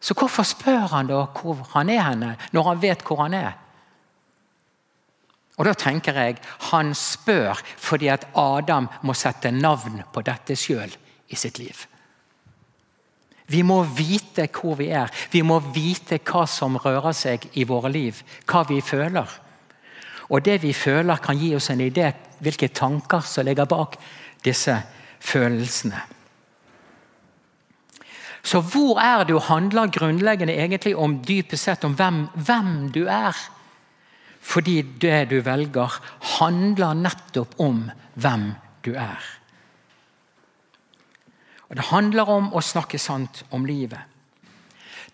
Så 0.00 0.14
hvorfor 0.14 0.42
spør 0.42 0.92
han 0.92 1.08
da 1.08 1.24
hvor 1.24 1.64
han 1.72 1.88
er 1.88 2.02
henne, 2.02 2.36
når 2.52 2.68
han 2.68 2.82
vet 2.82 3.02
hvor 3.02 3.22
han 3.22 3.34
er? 3.34 3.56
Og 5.56 5.64
Da 5.64 5.72
tenker 5.72 6.12
jeg 6.12 6.36
han 6.70 6.94
spør 6.94 7.62
fordi 7.76 8.08
at 8.12 8.28
Adam 8.36 8.88
må 9.02 9.14
sette 9.14 9.50
navn 9.50 10.02
på 10.12 10.20
dette 10.20 10.56
sjøl 10.56 10.92
i 11.28 11.34
sitt 11.36 11.58
liv. 11.58 11.86
Vi 13.46 13.62
må 13.62 13.82
vite 13.82 14.48
hvor 14.50 14.74
vi 14.78 14.88
er. 14.90 15.10
Vi 15.30 15.42
må 15.46 15.60
vite 15.74 16.18
hva 16.18 16.46
som 16.50 16.78
rører 16.82 17.14
seg 17.14 17.46
i 17.54 17.66
våre 17.68 17.92
liv. 17.92 18.22
Hva 18.46 18.64
vi 18.68 18.80
føler. 18.82 19.26
Og 20.28 20.42
Det 20.42 20.62
vi 20.62 20.72
føler, 20.72 21.16
kan 21.22 21.38
gi 21.38 21.54
oss 21.54 21.70
en 21.70 21.80
idé 21.80 22.12
hvilke 22.42 22.68
tanker 22.68 23.20
som 23.20 23.46
ligger 23.46 23.64
bak 23.64 23.96
disse 24.44 24.74
følelsene. 25.20 26.00
Så 28.46 28.60
hvor 28.62 29.00
er 29.02 29.24
du 29.26 29.38
handler 29.42 29.90
grunnleggende 29.90 30.54
egentlig 30.54 30.96
om 30.96 31.18
dypest 31.22 31.66
sett 31.66 31.84
om 31.84 31.96
hvem, 31.98 32.28
hvem 32.34 32.90
du 32.94 33.06
er. 33.10 33.34
Fordi 34.40 34.82
det 34.82 35.30
du 35.30 35.40
velger, 35.42 35.98
handler 36.38 36.94
nettopp 36.94 37.56
om 37.58 37.88
hvem 38.14 38.52
du 38.86 38.92
er. 38.94 39.35
Og 41.68 41.76
Det 41.76 41.88
handler 41.90 42.28
om 42.30 42.52
å 42.54 42.62
snakke 42.62 42.98
sant 42.98 43.42
om 43.50 43.66
livet. 43.66 44.00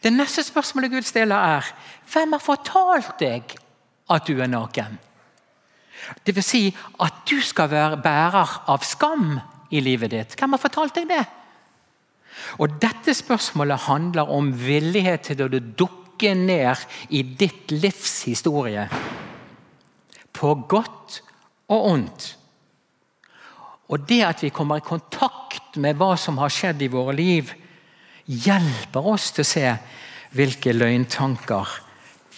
Det 0.03 0.11
neste 0.13 0.43
spørsmålet 0.43 0.91
Gud 0.91 1.07
stiller, 1.07 1.37
er 1.37 1.69
hvem 2.13 2.35
har 2.35 2.43
fortalt 2.43 3.19
deg 3.23 3.55
at 4.11 4.27
du 4.27 4.41
er 4.41 4.51
naken? 4.51 4.99
Det 6.27 6.35
vil 6.35 6.45
si 6.45 6.65
at 7.01 7.23
du 7.31 7.39
skal 7.45 7.71
være 7.71 8.01
bærer 8.03 8.57
av 8.73 8.83
skam 8.85 9.39
i 9.71 9.81
livet 9.81 10.11
ditt. 10.11 10.35
Hvem 10.37 10.57
har 10.57 10.63
fortalt 10.63 10.99
deg 10.99 11.09
det? 11.09 11.23
Og 12.59 12.77
Dette 12.83 13.15
spørsmålet 13.15 13.87
handler 13.87 14.31
om 14.33 14.51
villighet 14.57 15.31
til 15.31 15.45
å 15.47 15.51
dukke 15.53 16.35
ned 16.35 16.83
i 17.15 17.23
ditt 17.23 17.71
livs 17.71 18.23
historie. 18.27 18.89
På 20.33 20.55
godt 20.69 21.21
og 21.71 21.91
ondt. 21.93 22.33
Og 23.89 24.07
det 24.09 24.23
at 24.25 24.43
vi 24.45 24.53
kommer 24.55 24.81
i 24.81 24.87
kontakt 24.87 25.77
med 25.77 25.99
hva 25.99 26.15
som 26.21 26.39
har 26.39 26.53
skjedd 26.53 26.83
i 26.83 26.91
våre 26.93 27.15
liv, 27.17 27.51
hjelper 28.27 29.09
oss 29.15 29.33
til 29.35 29.45
å 29.45 29.51
se 29.51 29.73
hvilke 30.33 30.73
løgntanker 30.77 31.75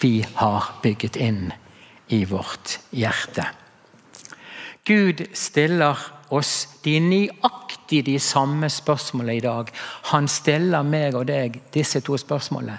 vi 0.01 0.19
har 0.41 0.73
bygget 0.83 1.19
inn 1.21 1.53
i 2.11 2.25
vårt 2.27 2.79
hjerte. 2.91 3.45
Gud 4.85 5.23
stiller 5.33 5.97
oss 6.29 6.67
de 6.83 6.99
nøyaktig 7.01 8.03
de 8.05 8.17
samme 8.21 8.69
spørsmålene 8.69 9.37
i 9.37 9.43
dag. 9.45 9.71
Han 10.11 10.27
stiller 10.29 10.85
meg 10.85 11.15
og 11.17 11.27
deg 11.29 11.61
disse 11.73 12.01
to 12.05 12.17
spørsmålene. 12.21 12.77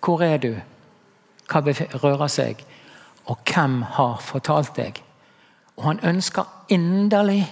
Hvor 0.00 0.22
er 0.22 0.38
du? 0.38 0.52
Hva 1.50 1.62
rører 2.02 2.30
seg? 2.30 2.62
Og 3.26 3.38
hvem 3.46 3.82
har 3.96 4.20
fortalt 4.22 4.76
deg? 4.76 5.02
Og 5.76 5.84
han 5.88 6.00
ønsker 6.04 6.46
inderlig 6.68 7.42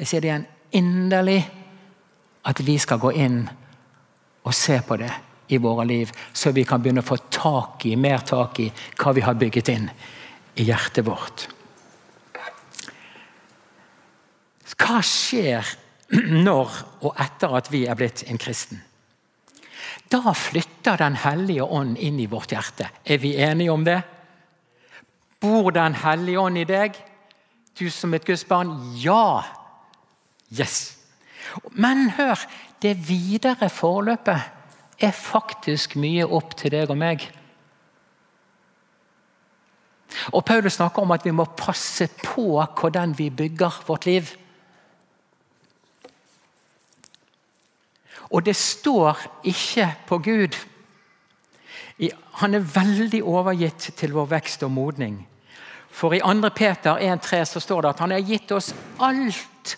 jeg 0.00 0.08
sier 0.08 0.22
det 0.24 0.30
igjen 0.30 0.46
inderlig 0.80 1.40
at 2.48 2.60
vi 2.64 2.78
skal 2.80 3.00
gå 3.02 3.10
inn 3.20 3.42
og 4.48 4.54
se 4.56 4.78
på 4.86 4.96
det 4.96 5.10
i 5.52 5.58
våre 5.60 5.84
liv, 5.84 6.10
så 6.32 6.54
vi 6.54 6.64
kan 6.64 6.80
begynne 6.80 7.02
å 7.02 7.08
få 7.08 7.18
tak 7.28 7.84
i, 7.90 7.96
mer 8.00 8.22
tak 8.24 8.60
i 8.62 8.68
hva 8.70 9.12
vi 9.12 9.24
har 9.26 9.36
bygget 9.36 9.72
inn 9.72 9.90
i 10.56 10.64
hjertet 10.68 11.04
vårt. 11.04 11.48
Hva 14.80 15.02
skjer 15.04 15.68
når 16.46 16.78
og 17.04 17.20
etter 17.20 17.58
at 17.58 17.68
vi 17.72 17.84
er 17.84 17.98
blitt 17.98 18.24
en 18.30 18.40
kristen? 18.40 18.80
Da 20.10 20.32
flytter 20.34 20.96
Den 20.98 21.20
hellige 21.22 21.62
ånd 21.62 21.98
inn 21.98 22.18
i 22.18 22.26
vårt 22.26 22.50
hjerte. 22.50 22.88
Er 23.04 23.20
vi 23.22 23.36
enige 23.36 23.70
om 23.70 23.84
det? 23.84 24.00
Bor 25.42 25.70
Den 25.76 25.94
hellige 25.94 26.40
ånd 26.40 26.58
i 26.58 26.66
deg, 26.66 26.96
du 27.78 27.90
som 27.90 28.14
et 28.14 28.26
Guds 28.26 28.46
barn? 28.48 28.72
Ja! 28.96 29.59
Yes! 30.50 30.96
Men 31.72 32.10
hør, 32.10 32.38
det 32.82 33.08
videre 33.08 33.68
forløpet 33.70 34.40
er 35.00 35.12
faktisk 35.16 35.96
mye 35.96 36.26
opp 36.26 36.56
til 36.58 36.74
deg 36.74 36.90
og 36.92 36.98
meg. 37.00 37.24
Og 40.34 40.44
Paulus 40.44 40.76
snakker 40.78 41.02
om 41.02 41.14
at 41.14 41.24
vi 41.24 41.32
må 41.34 41.46
passe 41.56 42.08
på 42.22 42.58
hvordan 42.58 43.14
vi 43.18 43.30
bygger 43.30 43.82
vårt 43.86 44.06
liv. 44.06 44.32
Og 48.30 48.44
det 48.46 48.56
står 48.56 49.18
ikke 49.44 49.88
på 50.06 50.18
Gud. 50.18 50.58
Han 52.42 52.54
er 52.54 52.70
veldig 52.74 53.22
overgitt 53.24 53.90
til 53.96 54.14
vår 54.14 54.30
vekst 54.36 54.62
og 54.62 54.70
modning. 54.70 55.26
For 55.90 56.14
i 56.14 56.20
2. 56.22 56.48
Peter 56.54 56.98
1,3 57.02 57.44
så 57.44 57.60
står 57.60 57.82
det 57.82 57.90
at 57.90 58.02
han 58.04 58.14
har 58.14 58.22
gitt 58.22 58.52
oss 58.54 58.70
alt 58.98 59.76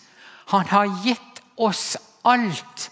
han 0.51 0.67
har 0.67 0.91
gitt 1.03 1.41
oss 1.55 1.97
alt 2.23 2.89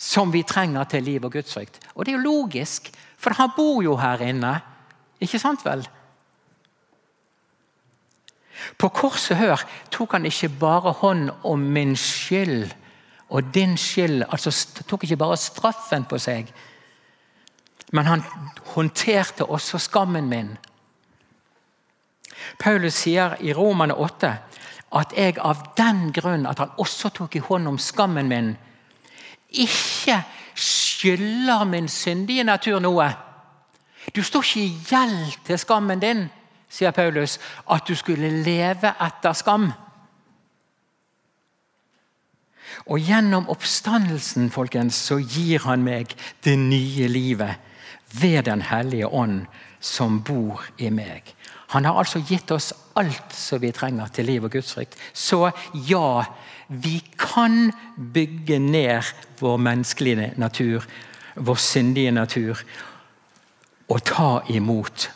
som 0.00 0.32
vi 0.32 0.42
trenger 0.48 0.88
til 0.88 1.04
liv 1.04 1.24
og 1.24 1.32
gudsfrykt. 1.32 1.80
Og 1.94 2.04
det 2.04 2.14
er 2.14 2.18
jo 2.18 2.24
logisk, 2.24 2.88
for 3.20 3.36
han 3.36 3.52
bor 3.56 3.82
jo 3.84 3.98
her 4.00 4.22
inne. 4.24 4.54
Ikke 5.20 5.38
sant 5.38 5.64
vel? 5.64 5.84
På 8.80 8.88
korset, 8.88 9.36
hør, 9.36 9.60
tok 9.92 10.16
han 10.16 10.28
ikke 10.28 10.48
bare 10.60 10.92
hånd 11.00 11.30
om 11.44 11.60
min 11.74 11.96
skyld 11.96 12.70
og 13.30 13.54
din 13.54 13.76
skyld. 13.76 14.24
altså 14.28 14.52
Tok 14.88 15.04
ikke 15.04 15.20
bare 15.20 15.36
straffen 15.36 16.04
på 16.04 16.18
seg, 16.18 16.50
men 17.92 18.06
han 18.06 18.24
håndterte 18.74 19.44
også 19.44 19.78
skammen 19.78 20.28
min. 20.28 20.56
Paulus 22.58 23.02
sier 23.02 23.36
i 23.40 23.52
Romane 23.52 23.94
8 23.94 24.32
at 24.92 25.12
jeg 25.16 25.38
av 25.38 25.62
den 25.78 26.10
grunn 26.12 26.46
at 26.46 26.58
han 26.58 26.74
også 26.78 27.12
tok 27.14 27.36
i 27.36 27.44
hånd 27.44 27.68
om 27.68 27.78
skammen 27.78 28.28
min, 28.28 28.56
ikke 29.50 30.22
skylder 30.54 31.64
min 31.64 31.88
syndige 31.88 32.44
natur 32.44 32.80
noe. 32.82 33.10
Du 34.16 34.22
står 34.22 34.46
ikke 34.46 34.64
i 34.64 34.80
gjeld 34.90 35.38
til 35.46 35.58
skammen 35.58 36.02
din, 36.02 36.26
sier 36.70 36.94
Paulus, 36.94 37.38
at 37.70 37.86
du 37.88 37.94
skulle 37.94 38.30
leve 38.42 38.94
etter 39.00 39.34
skam. 39.34 39.70
Og 42.86 43.02
Gjennom 43.02 43.48
oppstandelsen 43.50 44.50
folkens, 44.50 44.94
så 44.94 45.18
gir 45.18 45.66
han 45.66 45.82
meg 45.84 46.14
det 46.44 46.56
nye 46.58 47.08
livet 47.08 47.58
ved 48.20 48.42
Den 48.46 48.62
hellige 48.62 49.06
ånd 49.06 49.46
som 49.80 50.22
bor 50.22 50.64
i 50.78 50.90
meg. 50.90 51.34
Han 51.70 51.84
har 51.86 51.98
altså 51.98 52.18
gitt 52.26 52.50
oss 52.50 52.72
alt 52.98 53.34
som 53.34 53.60
vi 53.62 53.70
trenger 53.72 54.10
til 54.14 54.26
liv 54.26 54.44
og 54.44 54.50
gudsfrykt. 54.50 54.96
Så 55.14 55.50
ja, 55.86 56.24
vi 56.68 56.98
kan 57.18 57.72
bygge 57.96 58.58
ned 58.58 59.06
vår 59.38 59.56
menneskelige 59.56 60.32
natur, 60.36 60.86
vår 61.34 61.54
syndige 61.54 62.10
natur, 62.10 62.62
og 63.88 64.02
ta 64.06 64.40
imot 64.50 65.10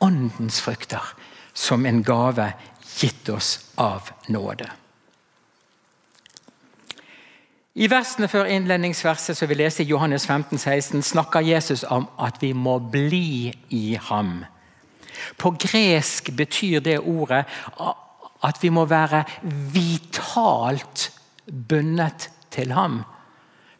åndens 0.00 0.60
frukter 0.60 1.14
som 1.54 1.86
en 1.86 2.02
gave 2.02 2.52
gitt 2.98 3.28
oss 3.28 3.58
av 3.76 4.10
nåde. 4.28 4.68
I 7.72 7.88
versene 7.88 8.28
før 8.28 8.50
innledningsverset 8.52 9.36
som 9.36 9.48
vi 9.48 9.56
leser 9.56 9.84
i 9.84 9.88
Johannes 9.88 10.26
15, 10.26 10.58
16, 10.58 11.02
snakker 11.02 11.40
Jesus 11.40 11.84
om 11.88 12.04
at 12.20 12.42
vi 12.42 12.52
må 12.52 12.78
bli 12.92 13.52
i 13.72 13.96
ham. 14.08 14.42
På 15.38 15.54
gresk 15.58 16.30
betyr 16.36 16.80
det 16.80 16.98
ordet 17.00 17.44
at 18.42 18.58
vi 18.62 18.68
må 18.74 18.84
være 18.90 19.24
vitalt 19.46 21.10
bundet 21.46 22.30
til 22.50 22.72
ham. 22.72 23.02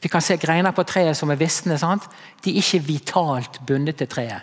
Vi 0.02 0.10
kan 0.10 0.22
se 0.22 0.36
greiner 0.36 0.74
på 0.74 0.82
treet 0.82 1.16
som 1.16 1.30
er 1.30 1.38
visne. 1.38 1.78
Sant? 1.78 2.08
De 2.44 2.50
er 2.50 2.62
ikke 2.62 2.86
vitalt 2.86 3.60
bundet 3.66 4.00
til 4.00 4.10
treet, 4.10 4.42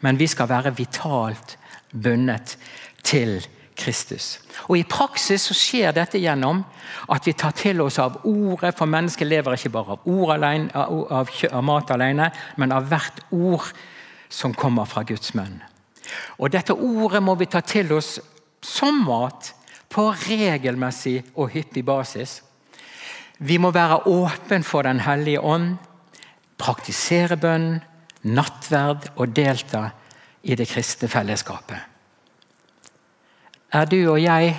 men 0.00 0.18
vi 0.18 0.26
skal 0.26 0.48
være 0.50 0.74
vitalt 0.76 1.58
bundet 1.92 2.56
til 3.06 3.38
Kristus. 3.76 4.38
Og 4.68 4.78
I 4.78 4.86
praksis 4.88 5.46
så 5.46 5.54
skjer 5.54 5.94
dette 5.94 6.18
gjennom 6.18 6.62
at 7.12 7.26
vi 7.28 7.34
tar 7.36 7.54
til 7.56 7.82
oss 7.84 8.00
av 8.02 8.22
ordet, 8.24 8.72
for 8.74 8.88
mennesket 8.90 9.28
lever 9.28 9.58
ikke 9.58 9.74
bare 9.74 9.96
av, 9.96 10.08
ord 10.08 10.32
alene, 10.38 10.70
av, 10.72 11.30
av 11.52 11.64
mat 11.64 11.92
alene, 11.94 12.30
men 12.56 12.72
av 12.72 12.88
hvert 12.90 13.20
ord 13.36 13.68
som 14.32 14.54
kommer 14.56 14.88
fra 14.88 15.04
Guds 15.06 15.34
munn. 15.36 15.60
Og 16.38 16.52
Dette 16.52 16.74
ordet 16.74 17.22
må 17.22 17.34
vi 17.34 17.48
ta 17.50 17.60
til 17.60 17.92
oss 17.96 18.16
som 18.62 19.04
mat 19.06 19.52
på 19.92 20.08
regelmessig 20.10 21.20
og 21.34 21.52
hyppig 21.54 21.84
basis. 21.86 22.40
Vi 23.38 23.58
må 23.58 23.70
være 23.70 24.06
åpen 24.08 24.64
for 24.64 24.82
Den 24.82 25.00
hellige 25.00 25.40
ånd, 25.40 25.76
praktisere 26.58 27.36
bønn, 27.36 27.80
nattverd 28.22 29.10
og 29.16 29.34
delta 29.36 29.90
i 30.42 30.56
det 30.56 30.68
kristne 30.68 31.08
fellesskapet. 31.08 31.78
Er 33.72 33.84
du 33.84 33.98
og 34.08 34.20
jeg 34.22 34.54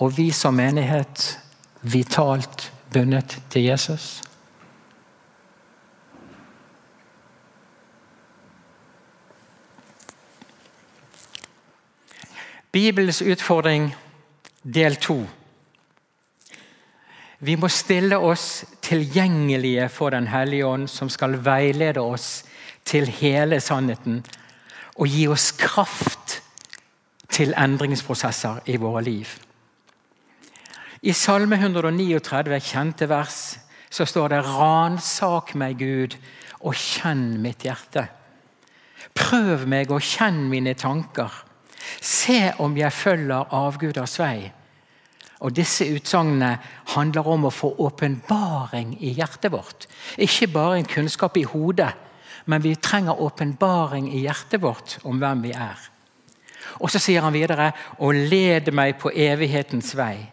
og 0.00 0.14
vi 0.16 0.30
som 0.32 0.56
menighet 0.56 1.38
vitalt 1.82 2.70
bundet 2.92 3.36
til 3.50 3.68
Jesus? 3.68 4.22
Bibelens 12.74 13.22
utfordring 13.22 13.92
del 14.62 14.96
to. 14.98 15.20
Vi 17.38 17.54
må 17.54 17.68
stille 17.70 18.18
oss 18.18 18.64
tilgjengelige 18.82 19.86
for 19.92 20.10
Den 20.10 20.26
hellige 20.26 20.66
ånd, 20.66 20.88
som 20.90 21.08
skal 21.08 21.38
veilede 21.44 22.02
oss 22.02 22.42
til 22.84 23.06
hele 23.06 23.60
sannheten 23.60 24.24
og 24.96 25.06
gi 25.06 25.26
oss 25.30 25.52
kraft 25.58 26.40
til 27.30 27.54
endringsprosesser 27.54 28.66
i 28.66 28.76
våre 28.82 29.02
liv. 29.06 29.26
I 31.02 31.12
Salme 31.12 31.56
139, 31.60 32.60
kjente 32.60 33.08
vers, 33.08 33.58
så 33.90 34.04
står 34.04 34.28
det 34.28 34.44
'Ransak 34.44 35.54
meg, 35.54 35.78
Gud, 35.78 36.16
og 36.60 36.74
kjenn 36.74 37.42
mitt 37.42 37.62
hjerte'. 37.62 38.08
Prøv 39.14 39.66
meg 39.68 39.90
og 39.90 40.00
kjenn 40.00 40.48
mine 40.48 40.74
tanker. 40.74 41.44
Se 42.00 42.52
om 42.58 42.76
jeg 42.76 42.92
følger 42.92 43.54
avguders 43.54 44.18
vei. 44.18 44.52
Og 45.44 45.52
Disse 45.52 45.86
utsagnene 45.92 46.54
handler 46.94 47.26
om 47.28 47.48
å 47.48 47.52
få 47.52 47.74
åpenbaring 47.84 48.94
i 49.04 49.12
hjertet 49.18 49.52
vårt. 49.52 49.88
Ikke 50.16 50.48
bare 50.52 50.78
en 50.78 50.88
kunnskap 50.88 51.36
i 51.36 51.44
hodet, 51.48 51.90
men 52.46 52.62
vi 52.64 52.76
trenger 52.76 53.20
åpenbaring 53.20 54.08
i 54.12 54.24
hjertet 54.24 54.62
vårt 54.62 54.98
om 55.04 55.18
hvem 55.20 55.42
vi 55.44 55.52
er. 55.52 55.90
Og 56.80 56.90
Så 56.90 56.98
sier 56.98 57.20
han 57.20 57.32
videre 57.32 57.72
'og 57.98 58.14
led 58.14 58.72
meg 58.72 58.98
på 58.98 59.10
evighetens 59.10 59.94
vei'. 59.94 60.30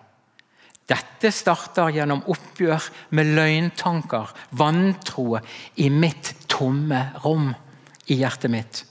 Dette 0.88 1.32
starter 1.32 1.92
gjennom 1.94 2.24
oppgjør 2.28 2.90
med 3.10 3.26
løgntanker, 3.36 4.34
vantro 4.52 5.40
i 5.76 5.90
mitt 5.90 6.34
tomme 6.48 7.12
rom 7.24 7.54
i 8.08 8.16
hjertet 8.16 8.52
mitt. 8.52 8.86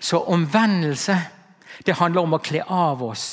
Så 0.00 0.20
omvendelse 0.30 1.16
det 1.82 1.98
handler 1.98 2.22
om 2.22 2.36
å 2.36 2.42
kle 2.42 2.62
av 2.62 3.02
oss. 3.02 3.26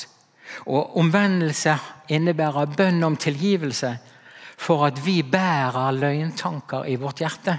Og 0.66 0.96
Omvendelse 1.00 1.76
innebærer 2.12 2.72
bønn 2.76 3.02
om 3.06 3.16
tilgivelse 3.16 3.92
for 4.62 4.86
at 4.86 4.98
vi 5.04 5.22
bærer 5.22 5.94
løgntanker 5.96 6.86
i 6.90 6.98
vårt 7.00 7.22
hjerte. 7.22 7.56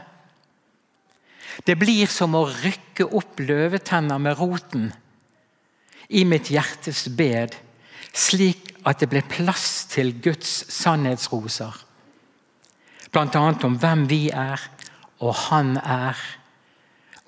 Det 1.65 1.75
blir 1.77 2.09
som 2.09 2.35
å 2.35 2.47
rykke 2.47 3.07
opp 3.13 3.41
løvetenner 3.43 4.21
med 4.21 4.37
roten 4.39 4.89
i 6.09 6.23
mitt 6.25 6.49
hjertes 6.53 7.07
bed, 7.17 7.55
slik 8.13 8.73
at 8.85 9.01
det 9.01 9.09
blir 9.11 9.25
plass 9.29 9.85
til 9.91 10.13
Guds 10.21 10.49
sannhetsroser. 10.73 11.73
Bl.a. 13.13 13.43
om 13.63 13.77
hvem 13.77 14.07
vi 14.09 14.27
er, 14.33 14.61
og 15.21 15.35
Han 15.47 15.77
er. 15.77 16.17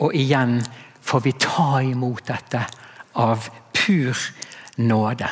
Og 0.02 0.16
igjen 0.18 0.58
får 1.06 1.22
vi 1.24 1.32
ta 1.40 1.80
imot 1.86 2.26
dette 2.28 2.66
av 3.16 3.50
pur 3.74 4.18
nåde. 4.76 5.30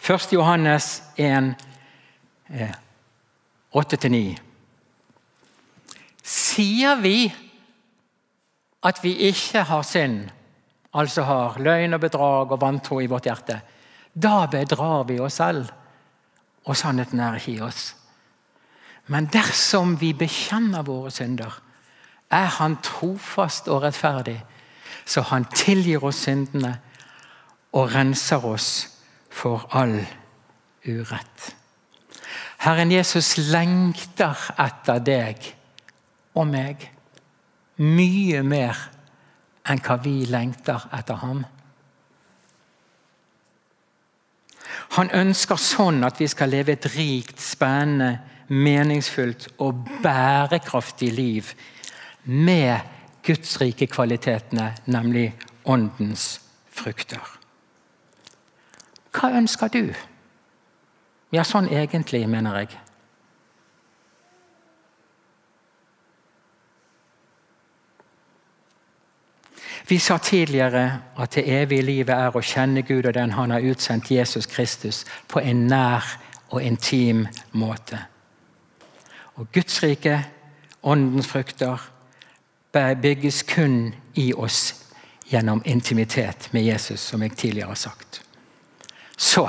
1. 0.00 0.32
Johannes 0.32 1.02
1, 1.16 1.54
8-9. 3.72 4.30
Eh, 4.30 4.38
Sier 6.28 6.96
vi 7.00 7.28
at 8.84 9.00
vi 9.02 9.14
ikke 9.30 9.62
har 9.64 9.82
synd, 9.82 10.28
altså 10.92 11.24
har 11.24 11.58
løgn 11.60 11.96
og 11.96 12.00
bedrag 12.00 12.52
og 12.52 12.60
vantro 12.60 13.00
i 13.00 13.08
vårt 13.10 13.26
hjerte, 13.28 13.60
da 14.14 14.46
bedrar 14.50 15.06
vi 15.08 15.18
oss 15.20 15.38
selv, 15.40 15.70
og 16.68 16.76
sannheten 16.76 17.20
er 17.20 17.38
ikke 17.38 17.54
i 17.56 17.64
oss. 17.64 17.94
Men 19.08 19.28
dersom 19.32 19.96
vi 20.00 20.12
bekjenner 20.12 20.84
våre 20.84 21.10
synder, 21.10 21.62
er 22.30 22.44
Han 22.58 22.76
trofast 22.84 23.68
og 23.68 23.82
rettferdig, 23.82 24.42
så 25.04 25.20
Han 25.20 25.44
tilgir 25.54 26.04
oss 26.04 26.24
syndene 26.24 26.78
og 27.72 27.94
renser 27.94 28.44
oss 28.44 28.88
for 29.30 29.68
all 29.72 29.98
urett. 30.86 31.54
Herren 32.58 32.92
Jesus 32.92 33.36
lengter 33.38 34.38
etter 34.58 34.98
deg 35.04 35.52
og 36.34 36.48
meg 36.50 36.88
mye 37.78 38.42
mer 38.42 38.80
enn 39.68 39.82
hva 39.84 39.98
vi 40.02 40.24
lengter 40.26 40.88
etter 40.96 41.20
ham. 41.22 41.44
Han 44.96 45.12
ønsker 45.14 45.60
sånn 45.60 46.02
at 46.06 46.18
vi 46.18 46.26
skal 46.30 46.50
leve 46.50 46.74
et 46.74 46.88
rikt, 46.96 47.38
spennende, 47.42 48.18
meningsfullt 48.48 49.50
og 49.60 49.82
bærekraftig 50.02 51.10
liv 51.12 51.50
med 52.24 52.80
Guds 53.26 53.60
rike 53.60 53.86
kvalitetene, 53.86 54.74
nemlig 54.86 55.32
åndens 55.64 56.40
frukter. 56.70 57.38
Hva 59.12 59.32
ønsker 59.38 59.72
du? 59.72 59.94
Ja, 61.32 61.44
sånn 61.44 61.68
egentlig, 61.68 62.22
mener 62.28 62.62
jeg. 62.62 62.76
Vi 69.88 69.98
sa 69.98 70.18
tidligere 70.18 71.00
at 71.16 71.34
det 71.34 71.46
evige 71.48 71.82
livet 71.82 72.12
er 72.12 72.34
å 72.36 72.44
kjenne 72.44 72.82
Gud 72.84 73.06
og 73.08 73.14
den 73.16 73.32
han 73.32 73.54
har 73.54 73.64
utsendt 73.64 74.10
Jesus 74.12 74.46
Kristus, 74.46 75.04
på 75.28 75.40
en 75.40 75.64
nær 75.70 76.04
og 76.50 76.60
intim 76.62 77.24
måte. 77.52 78.02
Og 79.40 79.48
Guds 79.52 79.82
rike, 79.82 80.18
åndens 80.82 81.28
frukter, 81.28 81.80
bygges 83.02 83.42
kun 83.42 83.94
i 84.14 84.32
oss 84.34 84.84
gjennom 85.28 85.62
intimitet 85.64 86.48
med 86.52 86.64
Jesus, 86.64 87.00
som 87.00 87.22
jeg 87.22 87.36
tidligere 87.36 87.68
har 87.68 87.80
sagt. 87.80 88.22
Så 89.16 89.48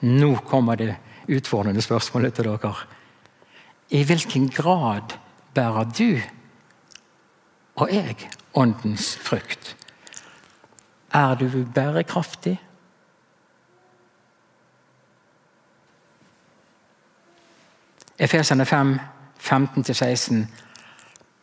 nå 0.00 0.34
kommer 0.48 0.76
det 0.76 0.96
utfordrende 1.28 1.82
spørsmålet 1.82 2.34
til 2.34 2.50
dere. 2.50 2.74
I 3.90 4.02
hvilken 4.04 4.48
grad 4.50 5.16
bærer 5.54 5.90
du 5.98 6.20
og 7.74 7.90
jeg 7.92 8.28
åndens 8.54 9.16
frukt. 9.16 9.76
Er 11.14 11.34
du 11.34 11.64
bærekraftig? 11.74 12.58
Efesene 18.18 18.66
5, 18.66 18.98
15-16. 19.40 20.34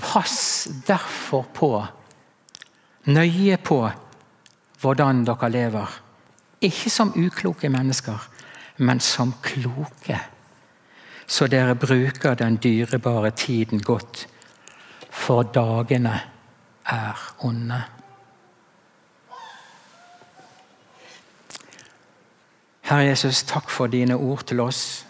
Pass 0.01 0.67
derfor 0.87 1.45
på, 1.53 1.85
nøye 3.05 3.57
på, 3.57 3.79
hvordan 4.81 5.25
dere 5.25 5.49
lever. 5.49 6.01
Ikke 6.61 6.89
som 6.89 7.13
ukloke 7.15 7.69
mennesker, 7.69 8.17
men 8.77 8.99
som 8.99 9.33
kloke. 9.41 10.19
Så 11.27 11.47
dere 11.47 11.75
bruker 11.75 12.35
den 12.35 12.57
dyrebare 12.63 13.31
tiden 13.31 13.81
godt, 13.81 14.27
for 15.09 15.43
dagene 15.43 16.19
er 16.85 17.33
onde. 17.39 17.83
Herre 22.81 23.05
Jesus, 23.05 23.43
takk 23.43 23.69
for 23.69 23.87
dine 23.87 24.15
ord 24.15 24.43
til 24.45 24.59
oss. 24.59 25.05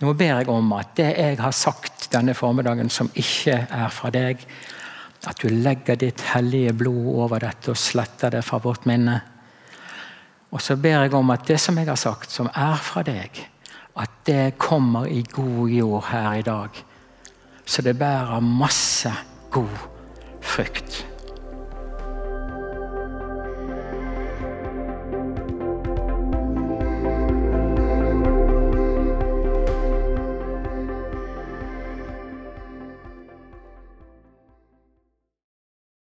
Nå 0.00 0.12
ber 0.12 0.42
jeg 0.42 0.48
om 0.52 0.72
at 0.76 0.92
det 0.98 1.12
jeg 1.16 1.38
har 1.40 1.54
sagt 1.56 2.10
denne 2.12 2.34
formiddagen 2.36 2.90
som 2.92 3.08
ikke 3.16 3.62
er 3.64 3.88
fra 3.94 4.10
deg, 4.12 4.42
at 5.26 5.40
du 5.40 5.48
legger 5.48 5.96
ditt 5.98 6.20
hellige 6.34 6.74
blod 6.76 7.08
over 7.24 7.40
dette 7.42 7.72
og 7.72 7.80
sletter 7.80 8.34
det 8.36 8.44
fra 8.44 8.60
vårt 8.62 8.84
minne. 8.86 9.16
Og 10.52 10.60
så 10.62 10.76
ber 10.76 11.00
jeg 11.06 11.16
om 11.16 11.32
at 11.32 11.48
det 11.48 11.58
som 11.60 11.78
jeg 11.80 11.88
har 11.88 11.98
sagt, 12.00 12.30
som 12.30 12.50
er 12.52 12.76
fra 12.76 13.02
deg, 13.06 13.40
at 13.96 14.20
det 14.28 14.58
kommer 14.60 15.08
i 15.08 15.24
god 15.32 15.72
jord 15.72 16.06
her 16.10 16.30
i 16.38 16.46
dag. 16.46 16.84
Så 17.66 17.82
det 17.82 17.96
bærer 17.98 18.40
masse 18.40 19.10
god 19.50 19.84
frukt. 20.44 21.06